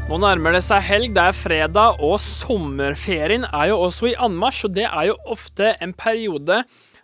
[0.09, 4.63] Nå nærmer det seg helg, det er fredag, og sommerferien er jo også i anmarsj.
[4.65, 6.63] Og det er jo ofte en periode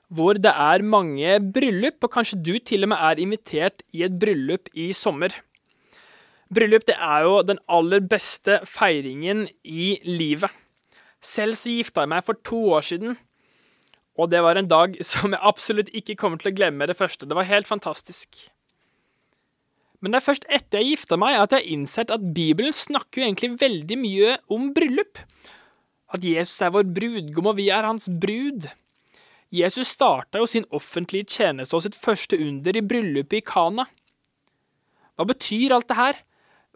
[0.08, 4.16] hvor det er mange bryllup, og kanskje du til og med er invitert i et
[4.16, 5.36] bryllup i sommer.
[6.48, 10.48] Bryllup det er jo den aller beste feiringen i livet.
[11.20, 13.20] Selv så gifta jeg meg for to år siden,
[14.16, 17.28] og det var en dag som jeg absolutt ikke kommer til å glemme det første.
[17.28, 18.46] Det var helt fantastisk.
[20.04, 23.22] Men det er først etter jeg gifta meg at jeg har innsett at Bibelen snakker
[23.22, 25.22] jo egentlig veldig mye om bryllup.
[26.12, 28.68] At Jesus er vår brudgom, og vi er hans brud.
[29.54, 33.88] Jesus starta jo sin offentlige tjeneste og sitt første under i bryllupet i Kana.
[35.16, 36.20] Hva betyr alt det her?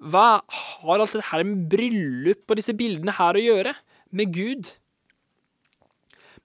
[0.00, 3.76] Hva har alt det her med bryllup og disse bildene her å gjøre?
[4.08, 4.72] Med Gud?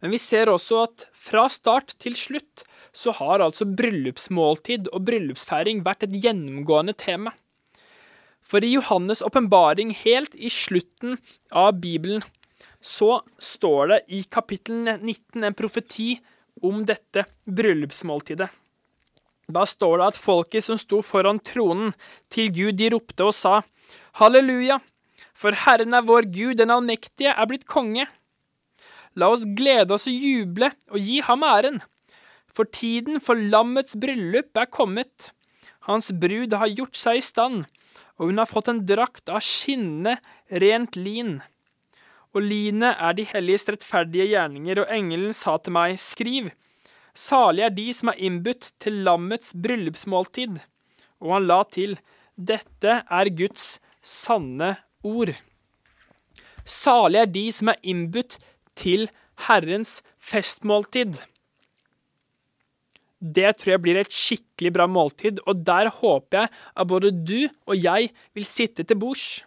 [0.03, 5.81] Men vi ser også at fra start til slutt så har altså bryllupsmåltid og bryllupsfeiring
[5.85, 7.33] vært et gjennomgående tema.
[8.43, 11.17] For i Johannes' åpenbaring, helt i slutten
[11.49, 12.21] av Bibelen,
[12.83, 16.17] så står det i kapittel 19 en profeti
[16.61, 18.49] om dette bryllupsmåltidet.
[19.53, 21.93] Da står det at folket som sto foran tronen
[22.31, 23.61] til Gud, de ropte og sa,
[24.19, 24.77] Halleluja,
[25.33, 28.05] for Herren er vår Gud, den allmektige, er blitt konge.
[29.19, 31.81] La oss glede oss og juble og gi ham æren.
[32.53, 35.31] For tiden for lammets bryllup er kommet.
[35.89, 37.63] Hans brud har gjort seg i stand,
[38.21, 40.19] og hun har fått en drakt av skinnende,
[40.61, 41.39] rent lin.
[42.33, 46.51] Og linet er de helliges rettferdige gjerninger, og engelen sa til meg, skriv,
[47.17, 50.61] salig er de som er innbudt til lammets bryllupsmåltid.
[51.25, 51.97] Og han la til,
[52.37, 54.75] dette er Guds sanne
[55.05, 55.33] ord.
[56.65, 58.39] Salig er de som er innbudt
[58.79, 59.09] til
[59.49, 61.19] Herrens festmåltid.
[63.23, 67.47] Det tror jeg blir et skikkelig bra måltid, og der håper jeg at både du
[67.47, 69.43] og jeg vil sitte til bords.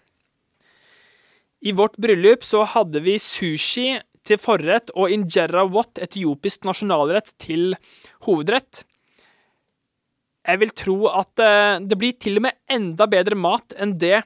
[1.61, 3.97] I vårt bryllup så hadde vi sushi
[4.27, 7.77] til forrett og injera wat, etiopisk nasjonalrett, til
[8.27, 8.83] hovedrett.
[10.47, 14.23] Jeg vil tro at eh, det blir til og med enda bedre mat enn det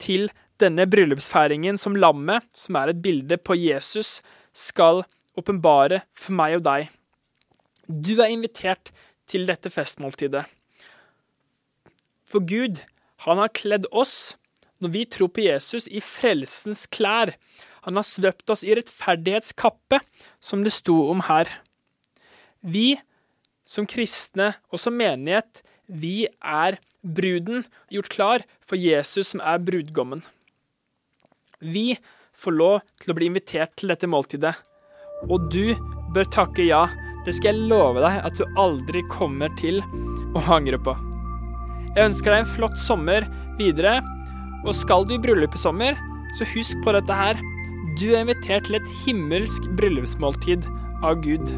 [0.00, 0.28] til
[0.58, 4.18] denne bryllupsfeiringen som lammet, som er et bilde på Jesus,
[4.56, 5.04] skal
[5.38, 6.88] åpenbare for meg og deg.
[7.88, 8.92] Du er invitert
[9.28, 10.44] til dette festmåltidet.
[12.28, 12.82] For Gud,
[13.24, 14.36] han har kledd oss,
[14.84, 17.32] når vi tror på Jesus, i frelsens klær.
[17.88, 20.02] Han har svøpt oss i rettferdighetskappe,
[20.40, 21.48] som det sto om her.
[22.60, 22.98] Vi
[23.68, 30.20] som kristne og som menighet, vi er bruden gjort klar for Jesus som er brudgommen.
[31.64, 31.96] Vi
[32.36, 34.54] får lov til å bli invitert til dette måltidet,
[35.24, 35.72] og du
[36.14, 36.84] bør takke ja
[37.28, 39.82] det skal jeg love deg at du aldri kommer til
[40.36, 40.94] å angre på.
[41.96, 43.26] Jeg ønsker deg en flott sommer
[43.58, 43.98] videre,
[44.64, 45.98] og skal du i bryllup i sommer,
[46.38, 47.40] så husk på dette her.
[47.98, 50.68] Du er invitert til et himmelsk bryllupsmåltid
[51.04, 51.52] av Gud.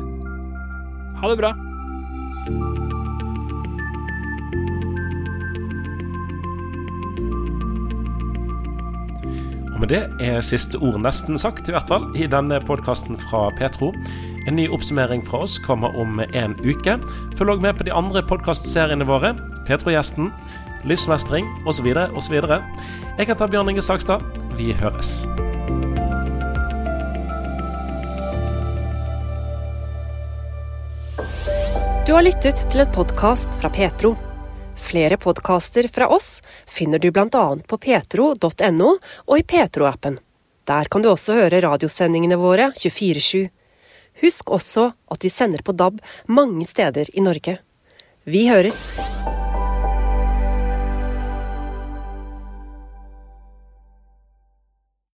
[1.20, 1.54] Ha det bra.
[9.80, 13.46] Og med det er siste ord nesten sagt, i hvert fall, i denne podkasten fra
[13.56, 13.94] Petro.
[14.44, 16.98] En ny oppsummering fra oss kommer om en uke.
[17.38, 19.32] Følg òg med på de andre podkastseriene våre.
[19.64, 20.28] Petro-gjesten,
[20.84, 21.94] livsmestring osv.
[21.96, 22.36] osv.
[22.44, 24.20] Jeg heter Bjørn Inge Sakstad.
[24.60, 25.24] Vi høres.
[32.04, 34.18] Du har lyttet til en podkast fra Petro.
[34.80, 37.44] Flere podkaster fra oss finner du bl.a.
[37.66, 38.90] på petro.no
[39.26, 40.18] og i Petro-appen.
[40.66, 43.50] Der kan du også høre radiosendingene våre 24-7.
[44.24, 47.58] Husk også at vi sender på DAB mange steder i Norge.
[48.24, 48.96] Vi høres!